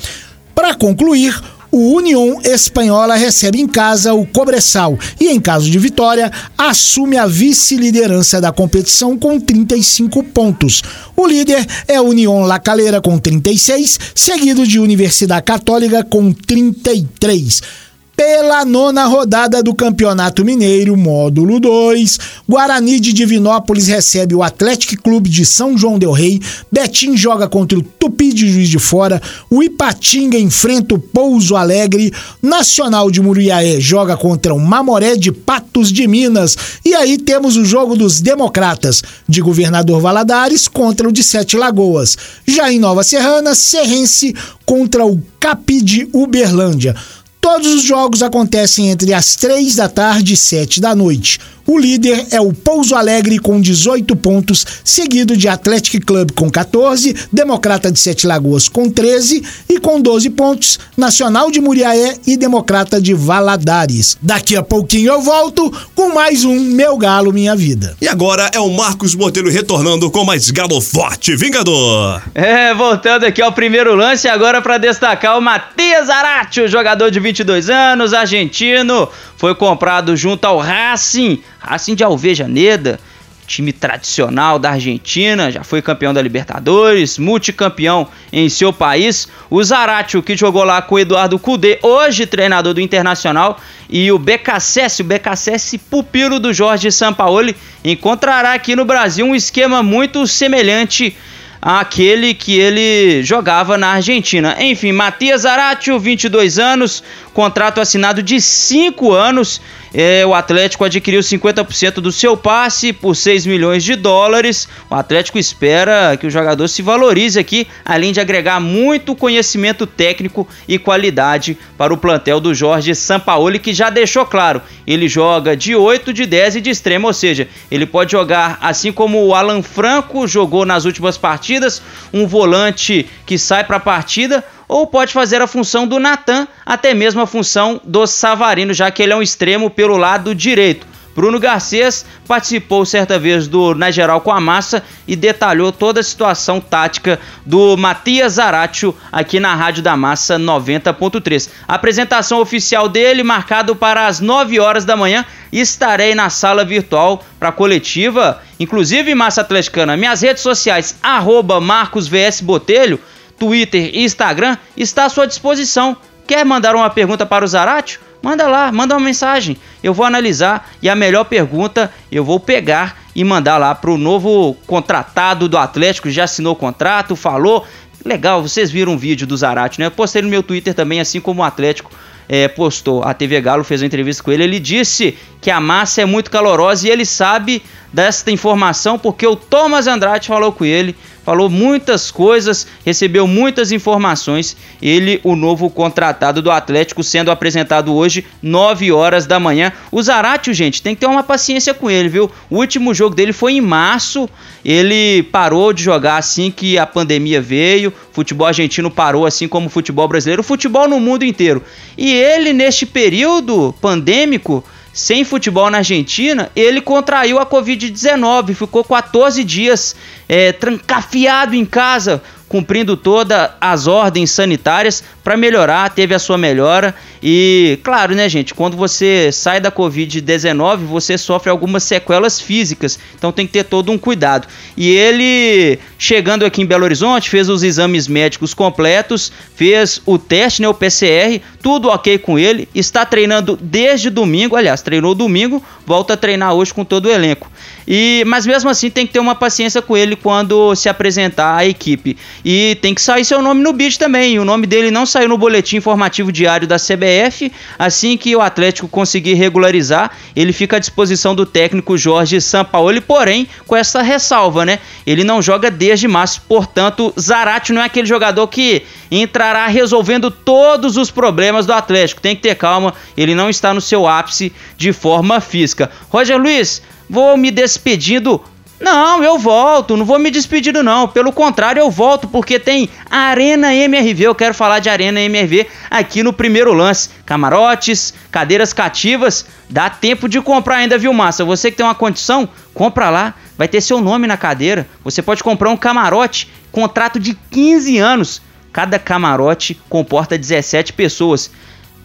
Para 0.53 0.75
concluir, 0.75 1.33
o 1.73 1.95
União 1.95 2.39
Espanhola 2.43 3.15
recebe 3.15 3.59
em 3.59 3.67
casa 3.67 4.13
o 4.13 4.27
Cobressal 4.27 4.95
e, 5.19 5.29
em 5.29 5.41
caso 5.41 5.71
de 5.71 5.79
vitória, 5.79 6.31
assume 6.55 7.17
a 7.17 7.25
vice-liderança 7.25 8.39
da 8.39 8.51
competição 8.51 9.17
com 9.17 9.39
35 9.39 10.23
pontos. 10.25 10.83
O 11.17 11.25
líder 11.25 11.65
é 11.87 11.99
União 11.99 12.41
La 12.41 12.59
Calera 12.59 13.01
com 13.01 13.17
36, 13.17 13.99
seguido 14.13 14.67
de 14.67 14.79
Universidade 14.79 15.45
Católica 15.45 16.03
com 16.03 16.31
33 16.31 17.82
pela 18.15 18.63
nona 18.63 19.05
rodada 19.05 19.63
do 19.63 19.73
Campeonato 19.73 20.45
Mineiro, 20.45 20.95
módulo 20.95 21.59
2. 21.59 22.19
Guarani 22.47 22.99
de 22.99 23.11
Divinópolis 23.11 23.87
recebe 23.87 24.35
o 24.35 24.43
Atlético 24.43 25.01
Clube 25.01 25.29
de 25.29 25.45
São 25.45 25.77
João 25.77 25.97
Del 25.97 26.11
Rei. 26.11 26.39
Betim 26.71 27.17
joga 27.17 27.47
contra 27.47 27.77
o 27.77 27.81
Tupi 27.81 28.31
de 28.31 28.47
Juiz 28.47 28.69
de 28.69 28.79
Fora. 28.79 29.21
O 29.49 29.63
Ipatinga 29.63 30.37
enfrenta 30.37 30.95
o 30.95 30.99
Pouso 30.99 31.55
Alegre. 31.55 32.13
Nacional 32.41 33.09
de 33.09 33.19
Muriaé 33.19 33.79
joga 33.79 34.15
contra 34.15 34.53
o 34.53 34.59
Mamoré 34.59 35.15
de 35.15 35.31
Patos 35.31 35.91
de 35.91 36.07
Minas. 36.07 36.55
E 36.85 36.93
aí 36.93 37.17
temos 37.17 37.57
o 37.57 37.65
jogo 37.65 37.95
dos 37.95 38.21
Democratas 38.21 39.01
de 39.27 39.41
Governador 39.41 39.99
Valadares 39.99 40.67
contra 40.67 41.09
o 41.09 41.11
de 41.11 41.23
Sete 41.23 41.57
Lagoas. 41.57 42.17
Já 42.45 42.71
em 42.71 42.79
Nova 42.79 43.03
Serrana, 43.03 43.55
Serrense 43.55 44.35
contra 44.65 45.05
o 45.05 45.21
Capi 45.39 45.81
de 45.81 46.07
Uberlândia. 46.13 46.95
Todos 47.43 47.73
os 47.73 47.83
jogos 47.83 48.23
acontecem 48.23 48.89
entre 48.89 49.13
as 49.13 49.35
3 49.35 49.75
da 49.75 49.89
tarde 49.89 50.33
e 50.33 50.37
7 50.37 50.79
da 50.79 50.95
noite. 50.95 51.41
O 51.65 51.77
líder 51.77 52.27
é 52.31 52.41
o 52.41 52.51
Pouso 52.51 52.93
Alegre 52.93 53.39
com 53.39 53.61
18 53.61 54.15
pontos, 54.17 54.65
seguido 54.83 55.37
de 55.37 55.47
Atlético 55.47 56.05
Clube 56.05 56.33
com 56.33 56.49
14, 56.49 57.15
Democrata 57.31 57.89
de 57.89 57.99
Sete 57.99 58.27
Lagoas 58.27 58.67
com 58.67 58.89
13 58.89 59.41
e 59.69 59.79
com 59.79 60.01
12 60.01 60.29
pontos, 60.31 60.77
Nacional 60.97 61.49
de 61.49 61.61
Muriaé 61.61 62.17
e 62.27 62.35
Democrata 62.35 63.01
de 63.01 63.13
Valadares. 63.13 64.17
Daqui 64.21 64.57
a 64.57 64.63
pouquinho 64.63 65.13
eu 65.13 65.21
volto 65.21 65.71
com 65.95 66.13
mais 66.13 66.43
um 66.43 66.59
Meu 66.59 66.97
Galo 66.97 67.31
Minha 67.31 67.55
Vida. 67.55 67.95
E 68.01 68.07
agora 68.09 68.51
é 68.53 68.59
o 68.59 68.69
Marcos 68.69 69.15
Botelho 69.15 69.49
retornando 69.49 70.11
com 70.11 70.25
mais 70.25 70.51
Galo 70.51 70.81
Forte 70.81 71.35
Vingador. 71.35 72.21
É, 72.35 72.73
voltando 72.73 73.23
aqui 73.23 73.41
ao 73.41 73.53
primeiro 73.53 73.95
lance 73.95 74.27
agora 74.27 74.61
para 74.61 74.77
destacar 74.77 75.37
o 75.37 75.41
Matias 75.41 76.09
Arati, 76.09 76.61
o 76.61 76.67
jogador 76.67 77.09
de 77.09 77.19
22 77.19 77.69
anos, 77.69 78.13
argentino, 78.13 79.07
foi 79.43 79.53
comprado 79.53 80.15
junto 80.15 80.45
ao 80.45 80.57
Racing, 80.57 81.43
Racing 81.59 81.95
de 81.95 82.03
Alvejaneda, 82.05 82.97
time 83.45 83.73
tradicional 83.73 84.57
da 84.57 84.69
Argentina, 84.69 85.51
já 85.51 85.65
foi 85.65 85.81
campeão 85.81 86.13
da 86.13 86.21
Libertadores, 86.21 87.17
multicampeão 87.17 88.07
em 88.31 88.47
seu 88.47 88.71
país. 88.71 89.27
O 89.49 89.61
Zarate, 89.61 90.21
que 90.21 90.37
jogou 90.37 90.63
lá 90.63 90.81
com 90.81 90.95
o 90.95 90.99
Eduardo 90.99 91.37
Cudê, 91.37 91.77
hoje 91.83 92.25
treinador 92.25 92.73
do 92.73 92.79
Internacional, 92.79 93.59
e 93.89 94.09
o 94.13 94.17
BKSS, 94.17 95.01
o 95.01 95.05
BKSS 95.05 95.77
pupilo 95.77 96.39
do 96.39 96.53
Jorge 96.53 96.89
Sampaoli, 96.89 97.53
encontrará 97.83 98.53
aqui 98.53 98.77
no 98.77 98.85
Brasil 98.85 99.25
um 99.25 99.35
esquema 99.35 99.83
muito 99.83 100.25
semelhante 100.25 101.17
àquele 101.65 102.33
que 102.33 102.59
ele 102.59 103.23
jogava 103.23 103.77
na 103.77 103.93
Argentina. 103.93 104.57
Enfim, 104.59 104.91
Matias 104.91 105.45
Aratio, 105.45 105.97
22 105.97 106.59
anos, 106.59 107.01
contrato 107.33 107.79
assinado 107.79 108.21
de 108.21 108.41
5 108.41 109.13
anos. 109.13 109.61
É, 109.93 110.25
o 110.25 110.33
Atlético 110.33 110.83
adquiriu 110.83 111.21
50% 111.21 111.95
do 111.95 112.11
seu 112.11 112.35
passe 112.35 112.91
por 112.91 113.15
6 113.15 113.45
milhões 113.45 113.83
de 113.83 113.95
dólares. 113.95 114.67
O 114.89 114.95
Atlético 114.95 115.37
espera 115.37 116.17
que 116.17 116.25
o 116.25 116.31
jogador 116.31 116.67
se 116.67 116.81
valorize 116.81 117.39
aqui, 117.39 117.67
além 117.85 118.11
de 118.11 118.19
agregar 118.19 118.59
muito 118.59 119.15
conhecimento 119.15 119.85
técnico 119.85 120.47
e 120.67 120.79
qualidade 120.79 121.55
para 121.77 121.93
o 121.93 121.97
plantel 121.97 122.39
do 122.39 122.55
Jorge 122.55 122.95
Sampaoli, 122.95 123.59
que 123.59 123.73
já 123.73 123.91
deixou 123.91 124.25
claro, 124.25 124.63
ele 124.87 125.07
joga 125.07 125.55
de 125.55 125.75
8, 125.75 126.11
de 126.11 126.25
10 126.25 126.55
e 126.55 126.61
de 126.61 126.71
extremo, 126.71 127.07
ou 127.07 127.13
seja, 127.13 127.47
ele 127.69 127.85
pode 127.85 128.11
jogar 128.11 128.57
assim 128.61 128.91
como 128.91 129.23
o 129.23 129.35
Alan 129.35 129.61
Franco 129.61 130.27
jogou 130.27 130.65
nas 130.65 130.85
últimas 130.85 131.17
partidas, 131.17 131.83
um 132.11 132.25
volante 132.25 133.07
que 133.25 133.37
sai 133.37 133.63
para 133.63 133.77
a 133.77 133.79
partida 133.79 134.43
ou 134.73 134.87
pode 134.87 135.13
fazer 135.13 135.39
a 135.39 135.45
função 135.45 135.85
do 135.85 135.99
Natan, 135.99 136.47
até 136.65 136.95
mesmo 136.95 137.21
a 137.21 137.27
função 137.27 137.79
do 137.83 138.07
Savarino, 138.07 138.73
já 138.73 138.89
que 138.89 139.03
ele 139.03 139.13
é 139.13 139.15
um 139.15 139.21
extremo 139.21 139.69
pelo 139.69 139.97
lado 139.97 140.33
direito. 140.33 140.87
Bruno 141.15 141.39
Garcês 141.39 142.03
participou 142.27 142.83
certa 142.83 143.19
vez 143.19 143.47
do 143.47 143.75
Na 143.75 143.91
Geral 143.91 144.19
com 144.19 144.31
a 144.31 144.41
Massa 144.41 144.81
e 145.07 145.15
detalhou 145.15 145.71
toda 145.71 145.99
a 145.99 146.03
situação 146.03 146.59
tática 146.59 147.19
do 147.45 147.77
Matias 147.77 148.33
Zaratio 148.33 148.97
aqui 149.11 149.39
na 149.39 149.53
Rádio 149.53 149.83
da 149.83 149.95
Massa 149.95 150.39
90.3. 150.39 151.51
Apresentação 151.67 152.39
oficial 152.39 152.89
dele 152.89 153.21
marcado 153.21 153.75
para 153.75 154.07
as 154.07 154.19
9 154.19 154.59
horas 154.59 154.85
da 154.85 154.97
manhã. 154.97 155.23
Estarei 155.51 156.15
na 156.15 156.31
sala 156.31 156.65
virtual 156.65 157.23
para 157.39 157.51
coletiva, 157.51 158.41
inclusive 158.59 159.13
Massa 159.13 159.41
Atleticana. 159.41 159.95
Minhas 159.95 160.23
redes 160.23 160.41
sociais, 160.41 160.95
arroba 161.03 161.61
Marcos 161.61 162.07
VS 162.07 162.41
Botelho 162.41 162.99
Twitter 163.37 163.91
e 163.93 164.03
Instagram 164.03 164.57
está 164.75 165.05
à 165.05 165.09
sua 165.09 165.27
disposição. 165.27 165.97
Quer 166.25 166.45
mandar 166.45 166.75
uma 166.75 166.89
pergunta 166.89 167.25
para 167.25 167.43
o 167.43 167.47
Zaratio? 167.47 167.99
Manda 168.21 168.47
lá, 168.47 168.71
manda 168.71 168.95
uma 168.95 169.05
mensagem. 169.05 169.57
Eu 169.83 169.93
vou 169.93 170.05
analisar 170.05 170.71
e 170.81 170.87
a 170.87 170.95
melhor 170.95 171.25
pergunta 171.25 171.91
eu 172.09 172.23
vou 172.23 172.39
pegar 172.39 173.03
e 173.13 173.21
mandar 173.21 173.57
lá 173.57 173.75
para 173.75 173.91
o 173.91 173.97
novo 173.97 174.55
contratado 174.65 175.49
do 175.49 175.57
Atlético. 175.57 176.09
Já 176.09 176.23
assinou 176.23 176.53
o 176.53 176.55
contrato, 176.55 177.17
falou. 177.17 177.67
Legal, 178.05 178.41
vocês 178.41 178.71
viram 178.71 178.93
um 178.93 178.97
vídeo 178.97 179.27
do 179.27 179.35
Zaratio, 179.35 179.81
né? 179.81 179.87
Eu 179.87 179.91
postei 179.91 180.21
no 180.21 180.29
meu 180.29 180.41
Twitter 180.41 180.73
também, 180.73 181.01
assim 181.01 181.19
como 181.19 181.41
o 181.41 181.43
Atlético 181.43 181.91
é, 182.27 182.47
postou. 182.47 183.03
A 183.03 183.13
TV 183.13 183.39
Galo 183.41 183.63
fez 183.63 183.81
uma 183.81 183.87
entrevista 183.87 184.23
com 184.23 184.31
ele. 184.31 184.43
Ele 184.43 184.59
disse 184.59 185.17
que 185.43 185.51
a 185.51 185.59
massa 185.59 186.01
é 186.01 186.05
muito 186.05 186.31
calorosa 186.31 186.87
e 186.87 186.89
ele 186.89 187.05
sabe 187.05 187.61
desta 187.91 188.31
informação 188.31 188.97
porque 188.97 189.27
o 189.27 189.35
Thomas 189.35 189.85
Andrade 189.85 190.27
falou 190.27 190.53
com 190.53 190.63
ele 190.63 190.95
falou 191.23 191.49
muitas 191.49 192.11
coisas, 192.11 192.67
recebeu 192.85 193.25
muitas 193.25 193.71
informações. 193.71 194.55
Ele, 194.81 195.19
o 195.23 195.35
novo 195.35 195.69
contratado 195.69 196.41
do 196.41 196.51
Atlético, 196.51 197.01
sendo 197.01 197.31
apresentado 197.31 197.93
hoje, 197.93 198.25
9 198.41 198.91
horas 198.91 199.25
da 199.25 199.39
manhã. 199.39 199.71
O 199.91 200.01
Zaratio, 200.03 200.53
gente, 200.53 200.81
tem 200.81 200.93
que 200.93 201.01
ter 201.01 201.07
uma 201.07 201.23
paciência 201.23 201.73
com 201.73 201.89
ele, 201.89 202.09
viu? 202.09 202.29
O 202.49 202.57
último 202.57 202.93
jogo 202.93 203.15
dele 203.15 203.33
foi 203.33 203.53
em 203.53 203.61
março. 203.61 204.29
Ele 204.63 205.23
parou 205.23 205.73
de 205.73 205.81
jogar 205.81 206.17
assim 206.17 206.51
que 206.51 206.77
a 206.77 206.85
pandemia 206.85 207.41
veio. 207.41 207.89
O 207.89 208.13
futebol 208.13 208.47
argentino 208.47 208.91
parou 208.91 209.25
assim 209.25 209.47
como 209.47 209.67
o 209.67 209.69
futebol 209.69 210.07
brasileiro, 210.07 210.41
o 210.41 210.45
futebol 210.45 210.87
no 210.87 210.99
mundo 210.99 211.23
inteiro. 211.23 211.63
E 211.97 212.13
ele, 212.13 212.51
neste 212.53 212.85
período 212.85 213.73
pandêmico, 213.81 214.63
sem 214.93 215.25
futebol 215.25 215.71
na 215.71 215.79
Argentina, 215.79 216.51
ele 216.55 216.79
contraiu 216.79 217.39
a 217.39 217.45
Covid-19, 217.45 218.53
ficou 218.53 218.83
14 218.83 219.43
dias 219.43 219.95
é, 220.29 220.51
trancafiado 220.51 221.55
em 221.55 221.65
casa, 221.65 222.21
cumprindo 222.53 222.95
todas 222.95 223.49
as 223.59 223.87
ordens 223.87 224.29
sanitárias 224.29 225.03
para 225.23 225.35
melhorar, 225.35 225.89
teve 225.89 226.13
a 226.13 226.19
sua 226.19 226.37
melhora. 226.37 226.93
E 227.23 227.79
claro, 227.81 228.13
né, 228.13 228.29
gente, 228.29 228.53
quando 228.53 228.77
você 228.77 229.31
sai 229.31 229.59
da 229.59 229.71
Covid-19, 229.71 230.77
você 230.85 231.17
sofre 231.17 231.49
algumas 231.49 231.81
sequelas 231.81 232.39
físicas, 232.39 232.99
então 233.17 233.31
tem 233.31 233.47
que 233.47 233.53
ter 233.53 233.63
todo 233.63 233.91
um 233.91 233.97
cuidado. 233.97 234.47
E 234.77 234.91
ele, 234.91 235.79
chegando 235.97 236.45
aqui 236.45 236.61
em 236.61 236.65
Belo 236.65 236.83
Horizonte, 236.83 237.27
fez 237.27 237.49
os 237.49 237.63
exames 237.63 238.07
médicos 238.07 238.53
completos, 238.53 239.31
fez 239.55 239.99
o 240.05 240.19
teste, 240.19 240.61
né, 240.61 240.67
o 240.67 240.75
PCR, 240.75 241.41
tudo 241.59 241.89
ok 241.89 242.19
com 242.19 242.37
ele, 242.37 242.69
está 242.75 243.03
treinando 243.03 243.57
desde 243.59 244.11
domingo, 244.11 244.55
aliás, 244.55 244.83
treinou 244.83 245.15
domingo, 245.15 245.63
volta 245.87 246.13
a 246.13 246.17
treinar 246.17 246.53
hoje 246.53 246.71
com 246.71 246.85
todo 246.85 247.07
o 247.07 247.11
elenco. 247.11 247.49
E, 247.87 248.23
mas 248.27 248.45
mesmo 248.45 248.69
assim 248.69 248.89
tem 248.89 249.05
que 249.05 249.13
ter 249.13 249.19
uma 249.19 249.35
paciência 249.35 249.81
com 249.81 249.95
ele 249.97 250.15
quando 250.15 250.75
se 250.75 250.87
apresentar 250.87 251.57
à 251.57 251.65
equipe. 251.65 252.17
E 252.43 252.75
tem 252.81 252.93
que 252.93 253.01
sair 253.01 253.23
seu 253.23 253.41
nome 253.41 253.61
no 253.61 253.71
bid 253.71 253.97
também. 253.97 254.37
O 254.39 254.45
nome 254.45 254.67
dele 254.67 254.91
não 254.91 255.05
saiu 255.05 255.29
no 255.29 255.37
boletim 255.37 255.77
informativo 255.77 256.31
diário 256.31 256.67
da 256.67 256.77
CBF. 256.77 257.51
Assim 257.79 258.17
que 258.17 258.35
o 258.35 258.41
Atlético 258.41 258.87
conseguir 258.87 259.35
regularizar, 259.35 260.11
ele 260.35 260.51
fica 260.51 260.77
à 260.77 260.79
disposição 260.79 261.33
do 261.35 261.45
técnico 261.45 261.97
Jorge 261.97 262.41
Sampaoli, 262.41 263.01
porém 263.01 263.47
com 263.65 263.75
essa 263.75 264.01
ressalva, 264.01 264.65
né? 264.65 264.79
Ele 265.05 265.23
não 265.23 265.41
joga 265.41 265.71
desde 265.71 266.07
março, 266.07 266.41
portanto, 266.47 267.13
Zarate 267.19 267.71
não 267.71 267.81
é 267.81 267.85
aquele 267.85 268.07
jogador 268.07 268.47
que 268.47 268.83
entrará 269.11 269.67
resolvendo 269.67 270.29
todos 270.29 270.97
os 270.97 271.11
problemas 271.11 271.65
do 271.65 271.73
Atlético. 271.73 272.21
Tem 272.21 272.35
que 272.35 272.41
ter 272.41 272.55
calma, 272.55 272.93
ele 273.15 273.35
não 273.35 273.49
está 273.49 273.73
no 273.73 273.81
seu 273.81 274.07
ápice 274.07 274.51
de 274.77 274.91
forma 274.91 275.39
física. 275.39 275.89
Roger 276.09 276.39
Luiz, 276.39 276.81
vou 277.09 277.37
me 277.37 277.51
despedindo. 277.51 278.41
Não, 278.83 279.23
eu 279.23 279.39
volto, 279.39 279.95
não 279.95 280.03
vou 280.03 280.19
me 280.19 280.29
despedindo 280.29 280.83
não. 280.83 281.07
Pelo 281.07 281.31
contrário, 281.31 281.79
eu 281.79 281.89
volto 281.89 282.27
porque 282.27 282.59
tem 282.59 282.89
Arena 283.09 283.73
MRV. 283.73 284.23
Eu 284.25 284.35
quero 284.35 284.53
falar 284.53 284.79
de 284.79 284.89
Arena 284.89 285.21
MRV 285.21 285.67
aqui 285.89 286.21
no 286.21 286.33
primeiro 286.33 286.73
lance. 286.73 287.09
Camarotes, 287.25 288.13
cadeiras 288.29 288.73
cativas, 288.73 289.45
dá 289.69 289.89
tempo 289.89 290.27
de 290.27 290.41
comprar 290.41 290.75
ainda, 290.75 290.97
viu, 290.97 291.13
massa? 291.13 291.45
Você 291.45 291.71
que 291.71 291.77
tem 291.77 291.85
uma 291.85 291.95
condição, 291.95 292.49
compra 292.73 293.09
lá, 293.09 293.35
vai 293.57 293.69
ter 293.69 293.79
seu 293.79 294.01
nome 294.01 294.27
na 294.27 294.35
cadeira. 294.35 294.85
Você 295.01 295.21
pode 295.21 295.41
comprar 295.41 295.69
um 295.69 295.77
camarote, 295.77 296.51
contrato 296.69 297.21
de 297.21 297.35
15 297.51 297.97
anos. 297.99 298.41
Cada 298.73 298.99
camarote 298.99 299.79
comporta 299.87 300.37
17 300.37 300.91
pessoas. 300.91 301.49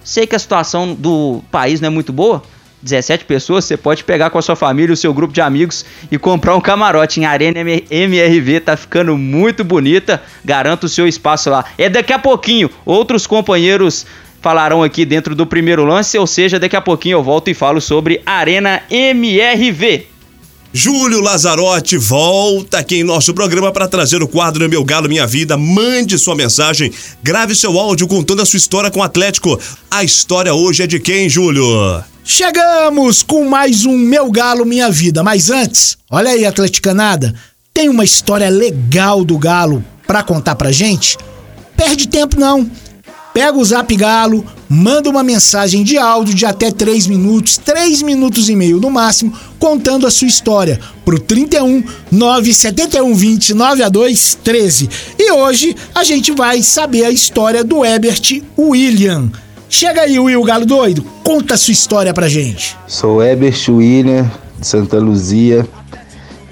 Sei 0.05 0.29
que 0.29 0.37
a 0.37 0.39
situação 0.39 0.95
do 0.95 1.43
país 1.51 1.81
não 1.81 1.89
é 1.89 1.91
muito 1.91 2.13
boa, 2.13 2.41
17 2.83 3.25
pessoas, 3.25 3.65
você 3.65 3.77
pode 3.77 4.05
pegar 4.05 4.31
com 4.31 4.39
a 4.39 4.43
sua 4.43 4.57
família, 4.57 4.93
o 4.93 4.97
seu 4.97 5.13
grupo 5.13 5.33
de 5.33 5.41
amigos 5.41 5.85
e 6.11 6.19
comprar 6.19 6.55
um 6.55 6.61
camarote 6.61 7.21
em 7.21 7.25
Arena 7.25 7.59
MRV, 7.61 8.61
tá 8.61 8.77
ficando 8.77 9.17
muito 9.17 9.65
bonita, 9.65 10.23
garanto 10.45 10.85
o 10.85 10.89
seu 10.89 11.07
espaço 11.07 11.51
lá. 11.51 11.65
É 11.77 11.89
daqui 11.89 12.13
a 12.13 12.19
pouquinho, 12.19 12.71
outros 12.85 13.27
companheiros 13.27 14.07
falarão 14.41 14.83
aqui 14.83 15.05
dentro 15.05 15.35
do 15.35 15.47
primeiro 15.47 15.85
lance, 15.85 16.17
ou 16.17 16.27
seja, 16.27 16.59
daqui 16.59 16.77
a 16.77 16.81
pouquinho 16.81 17.19
eu 17.19 17.23
volto 17.23 17.49
e 17.49 17.55
falo 17.55 17.81
sobre 17.81 18.23
Arena 18.25 18.83
MRV. 18.91 20.07
Júlio 20.73 21.23
Lazarotti 21.23 21.97
volta 21.97 22.79
aqui 22.79 22.97
em 22.97 23.05
nosso 23.05 23.33
programa 23.33 23.73
para 23.73 23.89
trazer 23.89 24.23
o 24.23 24.29
quadro 24.29 24.69
Meu 24.69 24.85
Galo 24.85 25.09
Minha 25.09 25.27
Vida. 25.27 25.57
Mande 25.57 26.19
sua 26.19 26.37
mensagem, 26.37 26.93
grave 27.23 27.55
seu 27.55 27.79
áudio 27.79 28.07
contando 28.07 28.43
a 28.43 28.47
sua 28.47 28.59
história 28.59 28.91
com 28.91 29.01
o 29.01 29.03
Atlético. 29.03 29.59
A 29.91 30.05
história 30.05 30.53
hoje 30.53 30.83
é 30.83 30.87
de 30.87 31.01
quem, 31.01 31.29
Júlio? 31.29 31.65
Chegamos 32.31 33.23
com 33.23 33.49
mais 33.49 33.87
um 33.87 33.97
Meu 33.97 34.31
Galo 34.31 34.67
Minha 34.67 34.91
Vida. 34.91 35.23
Mas 35.23 35.49
antes, 35.49 35.97
olha 36.11 36.29
aí, 36.29 36.45
Atleticanada, 36.45 37.35
tem 37.73 37.89
uma 37.89 38.05
história 38.05 38.51
legal 38.51 39.25
do 39.25 39.39
Galo 39.39 39.83
para 40.07 40.23
contar 40.23 40.55
pra 40.55 40.71
gente? 40.71 41.17
Perde 41.75 42.07
tempo 42.07 42.39
não. 42.39 42.71
Pega 43.33 43.57
o 43.57 43.65
Zap 43.65 43.97
Galo, 43.97 44.45
manda 44.69 45.09
uma 45.09 45.23
mensagem 45.23 45.83
de 45.83 45.97
áudio 45.97 46.35
de 46.35 46.45
até 46.45 46.71
3 46.71 47.07
minutos, 47.07 47.57
3 47.57 48.03
minutos 48.03 48.51
e 48.51 48.55
meio 48.55 48.79
no 48.79 48.91
máximo, 48.91 49.33
contando 49.59 50.07
a 50.07 50.11
sua 50.11 50.29
história 50.29 50.79
pro 51.07 51.19
31 51.19 51.83
971 52.13 53.15
20 53.15 53.55
92 53.55 54.39
13. 54.45 54.91
E 55.19 55.33
hoje 55.33 55.75
a 55.95 56.05
gente 56.05 56.31
vai 56.33 56.63
saber 56.63 57.07
a 57.07 57.11
história 57.11 57.65
do 57.65 57.83
Ebert 57.83 58.43
William. 58.59 59.33
Chega 59.71 60.01
aí, 60.01 60.19
Will 60.19 60.43
Galo 60.45 60.65
Doido, 60.65 61.05
conta 61.23 61.53
a 61.53 61.57
sua 61.59 61.73
história 61.73 62.15
pra 62.15 62.27
gente. 62.27 62.75
Sou 62.87 63.23
Ebert 63.23 63.69
William, 63.69 64.31
de 64.59 64.67
Santa 64.67 64.99
Luzia, 64.99 65.69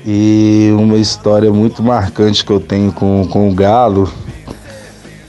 e 0.04 0.70
uma 0.78 0.98
história 0.98 1.50
muito 1.50 1.82
marcante 1.82 2.44
que 2.44 2.52
eu 2.52 2.60
tenho 2.60 2.92
com, 2.92 3.26
com 3.32 3.48
o 3.48 3.54
Galo. 3.54 4.12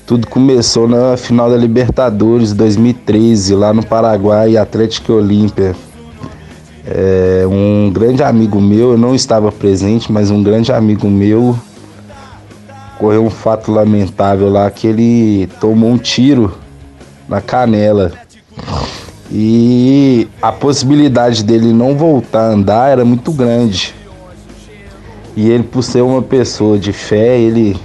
Tudo 0.06 0.28
começou 0.28 0.86
na 0.86 1.16
final 1.16 1.50
da 1.50 1.56
Libertadores 1.56 2.54
2013, 2.54 3.56
lá 3.56 3.74
no 3.74 3.86
Paraguai, 3.86 4.58
Atlético 4.58 5.14
Olímpia. 5.14 5.74
É, 6.86 7.46
um 7.50 7.90
grande 7.90 8.22
amigo 8.22 8.60
meu, 8.60 8.92
eu 8.92 8.98
não 8.98 9.16
estava 9.16 9.50
presente, 9.50 10.12
mas 10.12 10.30
um 10.30 10.44
grande 10.44 10.74
amigo 10.74 11.10
meu 11.10 11.58
correu 13.00 13.24
um 13.24 13.30
fato 13.30 13.72
lamentável 13.72 14.50
lá 14.50 14.70
que 14.70 14.88
ele 14.88 15.48
tomou 15.60 15.90
um 15.90 15.98
tiro 15.98 16.54
na 17.28 17.42
canela. 17.42 18.12
E 19.32 20.28
a 20.42 20.52
possibilidade 20.52 21.44
dele 21.44 21.74
não 21.74 21.96
voltar 21.96 22.50
a 22.50 22.54
andar 22.54 22.90
era 22.90 23.04
muito 23.04 23.32
grande. 23.32 23.94
E 25.36 25.50
ele, 25.50 25.64
por 25.64 25.84
ser 25.84 26.02
uma 26.02 26.22
pessoa 26.22 26.80
de 26.80 26.92
fé, 26.94 27.38
ele 27.38 27.78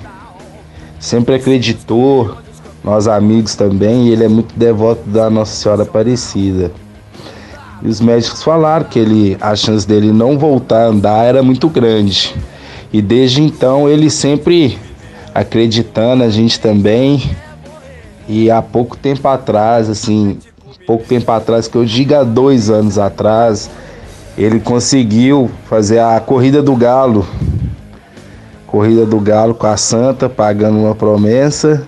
sempre 0.98 1.34
acreditou, 1.34 2.36
nós 2.82 3.06
amigos 3.06 3.54
também, 3.54 4.08
e 4.08 4.12
ele 4.12 4.24
é 4.24 4.28
muito 4.28 4.54
devoto 4.56 5.02
da 5.08 5.28
Nossa 5.28 5.54
Senhora 5.54 5.82
Aparecida. 5.82 6.70
E 7.82 7.88
os 7.88 8.00
médicos 8.00 8.42
falaram 8.42 8.84
que 8.84 8.98
ele, 8.98 9.36
a 9.40 9.56
chance 9.56 9.86
dele 9.86 10.12
não 10.12 10.38
voltar 10.38 10.84
a 10.84 10.86
andar 10.86 11.24
era 11.24 11.42
muito 11.42 11.68
grande. 11.68 12.34
E 12.92 13.02
desde 13.02 13.42
então 13.42 13.88
ele 13.88 14.08
sempre 14.08 14.78
acreditando, 15.34 16.22
a 16.22 16.30
gente 16.30 16.60
também. 16.60 17.30
E 18.28 18.50
há 18.50 18.62
pouco 18.62 18.96
tempo 18.96 19.26
atrás, 19.28 19.90
assim, 19.90 20.38
pouco 20.86 21.04
tempo 21.04 21.30
atrás, 21.30 21.68
que 21.68 21.76
eu 21.76 21.84
diga 21.84 22.24
dois 22.24 22.70
anos 22.70 22.98
atrás, 22.98 23.70
ele 24.36 24.60
conseguiu 24.60 25.50
fazer 25.68 25.98
a 25.98 26.18
corrida 26.20 26.62
do 26.62 26.74
galo. 26.74 27.26
Corrida 28.66 29.04
do 29.04 29.20
galo 29.20 29.54
com 29.54 29.66
a 29.66 29.76
Santa, 29.76 30.28
pagando 30.28 30.78
uma 30.78 30.94
promessa. 30.94 31.86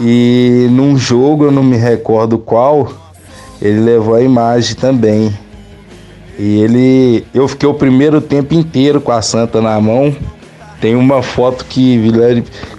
E 0.00 0.68
num 0.70 0.96
jogo, 0.96 1.46
eu 1.46 1.50
não 1.50 1.62
me 1.62 1.76
recordo 1.76 2.38
qual, 2.38 2.88
ele 3.60 3.80
levou 3.80 4.14
a 4.14 4.22
imagem 4.22 4.76
também. 4.76 5.36
E 6.38 6.60
ele. 6.60 7.26
Eu 7.34 7.48
fiquei 7.48 7.68
o 7.68 7.74
primeiro 7.74 8.20
tempo 8.20 8.54
inteiro 8.54 9.00
com 9.00 9.10
a 9.10 9.20
Santa 9.20 9.60
na 9.60 9.80
mão. 9.80 10.14
Tem 10.80 10.94
uma 10.94 11.22
foto 11.22 11.64
que. 11.64 12.00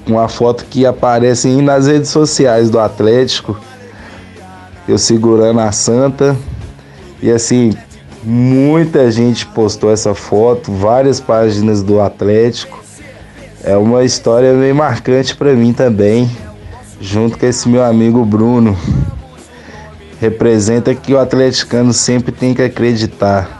Uma 0.08 0.28
foto 0.28 0.66
que 0.66 0.86
aparece 0.86 1.48
aí 1.48 1.62
nas 1.62 1.88
redes 1.88 2.10
sociais 2.10 2.70
do 2.70 2.80
Atlético. 2.80 3.60
Eu 4.88 4.98
segurando 4.98 5.60
a 5.60 5.72
Santa. 5.72 6.36
E 7.22 7.30
assim, 7.30 7.74
muita 8.24 9.12
gente 9.12 9.46
postou 9.46 9.92
essa 9.92 10.16
foto, 10.16 10.72
várias 10.72 11.20
páginas 11.20 11.84
do 11.84 12.00
Atlético. 12.00 12.82
É 13.64 13.76
uma 13.76 14.06
história 14.06 14.54
bem 14.54 14.72
marcante 14.72 15.36
para 15.36 15.54
mim 15.54 15.74
também, 15.74 16.32
junto 17.02 17.38
com 17.38 17.46
esse 17.46 17.68
meu 17.68 17.84
amigo 17.84 18.24
Bruno 18.24 18.78
representa 20.20 20.94
que 20.94 21.14
o 21.14 21.20
atleticano 21.20 21.94
sempre 21.94 22.32
tem 22.32 22.54
que 22.54 22.62
acreditar. 22.62 23.59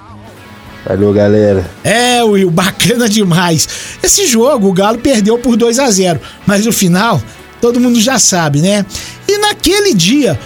Valeu, 0.86 1.14
galera. 1.14 1.70
É, 1.84 2.24
Will, 2.24 2.50
bacana 2.50 3.08
demais. 3.08 3.68
Esse 4.02 4.26
jogo 4.28 4.70
o 4.70 4.74
Galo 4.74 4.98
perdeu 4.98 5.38
por 5.38 5.56
2 5.56 5.80
a 5.80 5.90
0, 5.90 6.20
mas 6.46 6.66
no 6.66 6.72
final 6.72 7.22
todo 7.62 7.80
mundo 7.80 8.00
já 8.00 8.18
sabe, 8.18 8.62
né? 8.62 8.86
E 9.28 9.38
naquele 9.38 9.94
dia, 9.94 10.40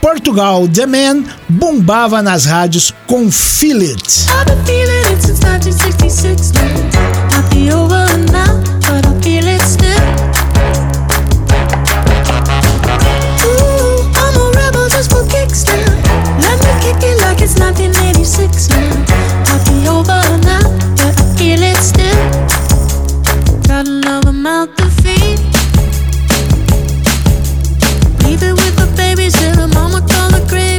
Portugal 0.00 0.68
The 0.68 0.86
Man 0.86 1.24
bombava 1.48 2.22
nas 2.22 2.44
rádios 2.44 2.92
com 3.06 3.30
Feel 3.30 3.82
It. 3.82 4.26
I've 4.28 4.46
been 4.46 4.64
feeling 4.64 5.12
it 5.12 5.22
since 5.22 5.40
1966 5.44 6.52
now. 6.52 7.50
be 7.50 7.72
over 7.72 8.06
now, 8.30 8.62
but 8.88 9.06
I 9.06 9.20
feel 9.22 9.46
it 9.46 9.60
still. 9.62 9.92
it's 17.42 17.58
1986 17.58 18.68
now. 18.68 19.21
Grave. 24.42 24.72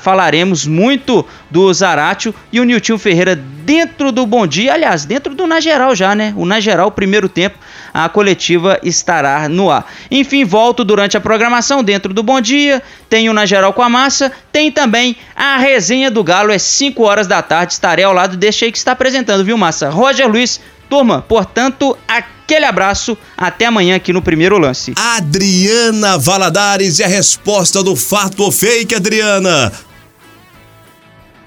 falaremos 0.01 0.67
muito 0.67 1.25
do 1.51 1.73
Zaratio 1.73 2.35
e 2.53 2.59
o 2.61 2.65
Nilton 2.65 2.99
Ferreira 2.99 3.37
dentro 3.37 4.13
do 4.13 4.27
Bom 4.27 4.47
Dia, 4.47 4.75
aliás, 4.75 5.05
dentro 5.05 5.35
do 5.35 5.47
Na 5.47 5.61
Geral 5.61 5.95
já, 5.95 6.15
né? 6.15 6.35
O 6.37 6.45
Na 6.45 6.61
Geral, 6.61 6.91
primeiro 6.91 7.29
tempo, 7.29 7.59
a 7.93 8.09
coletiva 8.09 8.79
estará 8.83 9.49
no 9.49 9.71
ar. 9.71 9.91
Enfim, 10.11 10.45
volto 10.45 10.85
durante 10.85 11.17
a 11.17 11.21
programação 11.21 11.83
dentro 11.83 12.13
do 12.13 12.23
Bom 12.23 12.41
Dia, 12.41 12.83
tem 13.09 13.29
o 13.31 13.33
Na 13.33 13.47
Geral 13.47 13.73
com 13.73 13.83
a 13.83 13.89
Massa, 13.89 14.33
tem 14.53 14.71
também 14.71 15.17
a 15.35 15.57
resenha 15.57 16.11
do 16.11 16.23
Galo, 16.23 16.53
é 16.53 16.59
5 16.59 16.94
horas 17.03 17.27
da 17.27 17.43
tarde, 17.43 17.73
estarei 17.73 18.05
ao 18.05 18.13
lado 18.13 18.37
deste 18.37 18.65
aí 18.65 18.73
que 18.73 18.79
está 18.79 18.93
apresentando, 18.93 19.45
viu, 19.45 19.57
Massa? 19.57 19.91
Roger 19.91 20.29
Luiz, 20.29 20.61
turma, 20.89 21.23
portanto, 21.23 21.97
aquele 22.07 22.65
abraço, 22.65 23.17
até 23.37 23.67
amanhã 23.67 23.97
aqui 23.97 24.13
no 24.13 24.23
primeiro 24.23 24.59
lance. 24.59 24.95
Adriana 24.97 26.19
Valadares 26.19 26.99
e 26.99 27.05
a 27.05 27.09
resposta 27.09 27.83
do 27.83 27.97
fato 27.97 28.43
ou 28.43 28.53
fake, 28.53 28.95
Adriana? 28.95 29.73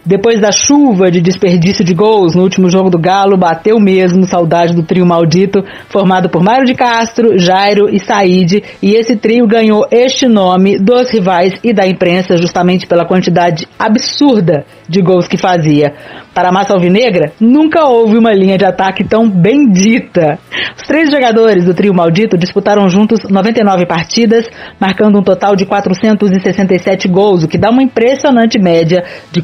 Depois 0.08 0.40
da 0.40 0.54
chuva 0.54 1.12
de 1.12 1.20
desperdício 1.20 1.84
de 1.84 1.94
gols 1.94 2.34
no 2.34 2.42
último 2.42 2.70
jogo 2.70 2.90
do 2.90 2.98
Galo, 2.98 3.36
bateu 3.36 3.78
mesmo 3.78 4.24
saudade 4.26 4.74
do 4.74 4.82
trio 4.82 5.06
maldito, 5.06 5.62
formado 5.90 6.30
por 6.30 6.42
Mário 6.42 6.66
de 6.66 6.74
Castro, 6.74 7.38
Jairo 7.38 7.90
e 7.94 8.00
Said, 8.00 8.64
e 8.82 8.96
esse 8.96 9.18
trio 9.18 9.46
ganhou 9.46 9.86
este 9.92 10.26
nome 10.26 10.80
dos 10.80 11.10
rivais 11.10 11.60
e 11.62 11.74
da 11.74 11.86
imprensa 11.86 12.38
justamente 12.38 12.88
pela 12.88 13.06
quantidade 13.06 13.68
absurda 13.78 14.66
de 14.88 15.02
gols 15.02 15.28
que 15.28 15.38
fazia. 15.38 15.94
Para 16.34 16.50
a 16.50 16.52
massa 16.54 16.74
alvinegra, 16.74 17.34
nunca 17.38 17.86
houve 17.86 18.18
uma 18.18 18.32
linha 18.32 18.58
de 18.58 18.64
ataque 18.64 19.04
tão 19.04 19.30
bendita. 19.30 20.40
Os 20.78 20.84
três 20.84 21.12
jogadores 21.12 21.66
do 21.66 21.74
trio 21.74 21.94
maldito 21.94 22.38
disputaram 22.38 22.88
juntos 22.88 23.24
99 23.30 23.86
partidas, 23.86 24.48
marcando 24.80 25.20
um 25.20 25.24
total 25.24 25.56
de 25.56 25.66
467 25.66 27.10
gols, 27.10 27.44
o 27.44 27.48
que 27.48 27.58
dá 27.58 27.70
uma 27.70 27.84
impressionante 27.84 28.58
média 28.58 29.04
de 29.32 29.42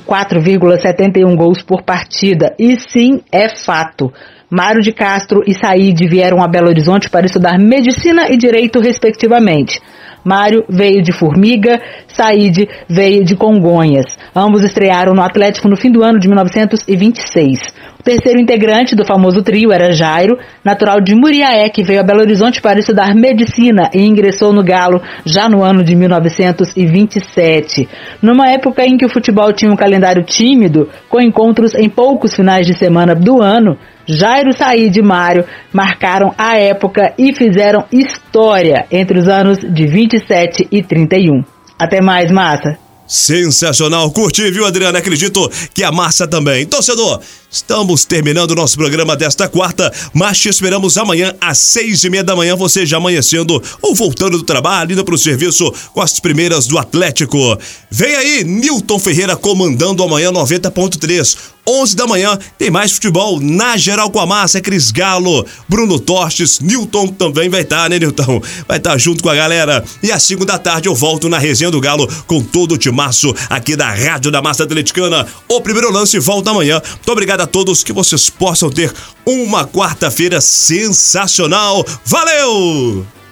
4,71 0.58 1.36
gols 1.36 1.62
por 1.62 1.84
partida. 1.84 2.54
E 2.58 2.78
sim, 2.80 3.22
é 3.32 3.50
fato. 3.50 4.12
Mário 4.50 4.82
de 4.82 4.92
Castro 4.92 5.42
e 5.48 5.54
Said 5.54 6.08
vieram 6.08 6.42
a 6.44 6.48
Belo 6.48 6.68
Horizonte 6.68 7.10
para 7.10 7.26
estudar 7.26 7.58
medicina 7.58 8.28
e 8.30 8.38
direito, 8.38 8.80
respectivamente. 8.80 9.82
Mário 10.24 10.64
veio 10.70 11.02
de 11.02 11.12
Formiga, 11.12 11.82
Said 12.08 12.68
veio 12.90 13.24
de 13.24 13.36
Congonhas. 13.36 14.18
Ambos 14.36 14.64
estrearam 14.64 15.14
no 15.14 15.22
Atlético 15.22 15.68
no 15.68 15.76
fim 15.76 15.92
do 15.92 16.04
ano 16.04 16.20
de 16.20 16.28
1926. 16.28 17.74
O 18.00 18.04
terceiro 18.04 18.40
integrante 18.40 18.96
do 18.98 19.06
famoso 19.06 19.42
trio 19.42 19.72
era 19.72 19.94
Jairo, 19.94 20.38
natural 20.62 21.00
de 21.00 21.16
Muriaé, 21.16 21.70
que 21.70 21.84
veio 21.84 22.02
a 22.02 22.04
Belo 22.04 22.20
Horizonte 22.20 22.62
para 22.62 22.80
estudar 22.80 23.16
medicina 23.16 23.90
e 23.94 24.02
ingressou 24.02 24.52
no 24.52 24.62
Galo 24.62 25.02
já 25.26 25.48
no 25.48 25.64
ano 25.64 25.82
de 25.84 25.96
1927. 25.96 27.88
Numa 28.22 28.50
época 28.50 28.86
em 28.86 28.98
que 28.98 29.06
o 29.06 29.10
futebol 29.10 29.54
tinha 29.54 29.72
um 29.72 29.76
calendário 29.78 30.22
tímido, 30.22 30.90
com 31.08 31.22
encontros 31.22 31.74
em 31.76 31.88
poucos 31.88 32.36
finais 32.36 32.68
de 32.68 32.78
semana 32.78 33.16
do 33.16 33.42
ano, 33.42 33.78
Jairo 34.08 34.52
Said 34.58 34.98
e 34.98 35.02
Mário 35.02 35.46
marcaram 35.72 36.34
a 36.38 36.58
época 36.58 37.13
e 37.18 37.34
fizeram 37.34 37.86
história 37.92 38.86
entre 38.92 39.20
os 39.20 39.28
anos 39.28 39.60
de 39.60 39.88
27 39.88 40.68
e 40.72 40.84
31. 40.84 41.44
Até 41.80 42.02
mais, 42.02 42.32
massa! 42.32 42.78
Sensacional, 43.06 44.10
curti, 44.12 44.50
viu, 44.50 44.66
Adriana? 44.66 45.00
Acredito 45.00 45.52
que 45.74 45.84
a 45.84 45.92
massa 45.92 46.26
também. 46.26 46.66
Torcedor, 46.66 47.20
estamos 47.52 48.06
terminando 48.06 48.52
o 48.52 48.56
nosso 48.56 48.78
programa 48.78 49.16
desta 49.16 49.48
quarta, 49.48 49.92
mas 50.13 50.39
te 50.39 50.48
esperamos 50.48 50.98
amanhã 50.98 51.36
às 51.39 51.58
seis 51.58 52.04
e 52.04 52.10
meia 52.10 52.24
da 52.24 52.36
manhã, 52.36 52.56
você 52.56 52.86
já 52.86 52.98
amanhecendo 52.98 53.62
ou 53.82 53.94
voltando 53.94 54.38
do 54.38 54.44
trabalho, 54.44 54.94
indo 54.94 55.04
para 55.04 55.16
o 55.16 55.18
serviço 55.18 55.72
com 55.94 56.02
as 56.02 56.20
primeiras 56.20 56.66
do 56.66 56.78
Atlético. 56.78 57.38
Vem 57.92 58.16
aí, 58.16 58.44
Newton 58.44 58.98
Ferreira 58.98 59.36
comandando 59.36 60.02
amanhã 60.02 60.32
90.3. 60.32 61.53
11 61.67 61.95
da 61.95 62.06
manhã 62.06 62.38
tem 62.58 62.69
mais 62.69 62.91
futebol 62.91 63.39
na 63.39 63.78
geral 63.78 64.12
com 64.12 64.19
a 64.19 64.26
massa, 64.26 64.58
é 64.58 64.62
Cris 64.62 64.91
Galo, 64.91 65.45
Bruno 65.67 65.99
Tortes, 65.99 66.60
Newton 66.60 67.08
também 67.08 67.49
vai 67.49 67.62
estar, 67.62 67.84
tá, 67.84 67.89
né, 67.89 67.99
Newton? 67.99 68.41
Vai 68.67 68.78
estar 68.78 68.91
tá 68.91 68.97
junto 68.97 69.23
com 69.23 69.30
a 69.30 69.36
galera. 69.36 69.84
E 70.02 70.12
às 70.12 70.23
5 70.23 70.45
da 70.45 70.58
tarde 70.58 70.89
eu 70.89 70.95
volto 70.95 71.30
na 71.30 71.38
resenha 71.38 71.71
do 71.71 71.80
Galo 71.80 72.08
com 72.28 72.41
todo 72.41 72.73
o 72.73 72.78
timaço 72.78 73.34
aqui 73.49 73.76
da 73.76 73.89
Rádio 73.89 74.32
da 74.32 74.41
Massa 74.41 74.63
Atleticana. 74.63 75.26
O 75.47 75.62
primeiro 75.62 75.91
lance 75.91 76.19
volta 76.19 76.52
amanhã. 76.52 76.82
Muito 76.89 77.12
obrigado 77.12 77.41
a 77.41 77.47
todos 77.47 77.84
que 77.84 77.93
vocês 77.93 78.30
possam 78.30 78.69
ter 78.69 78.93
uma 79.26 79.65
quarta-feira 79.65 80.41
sensacional. 80.41 81.86
Valeu! 82.06 83.23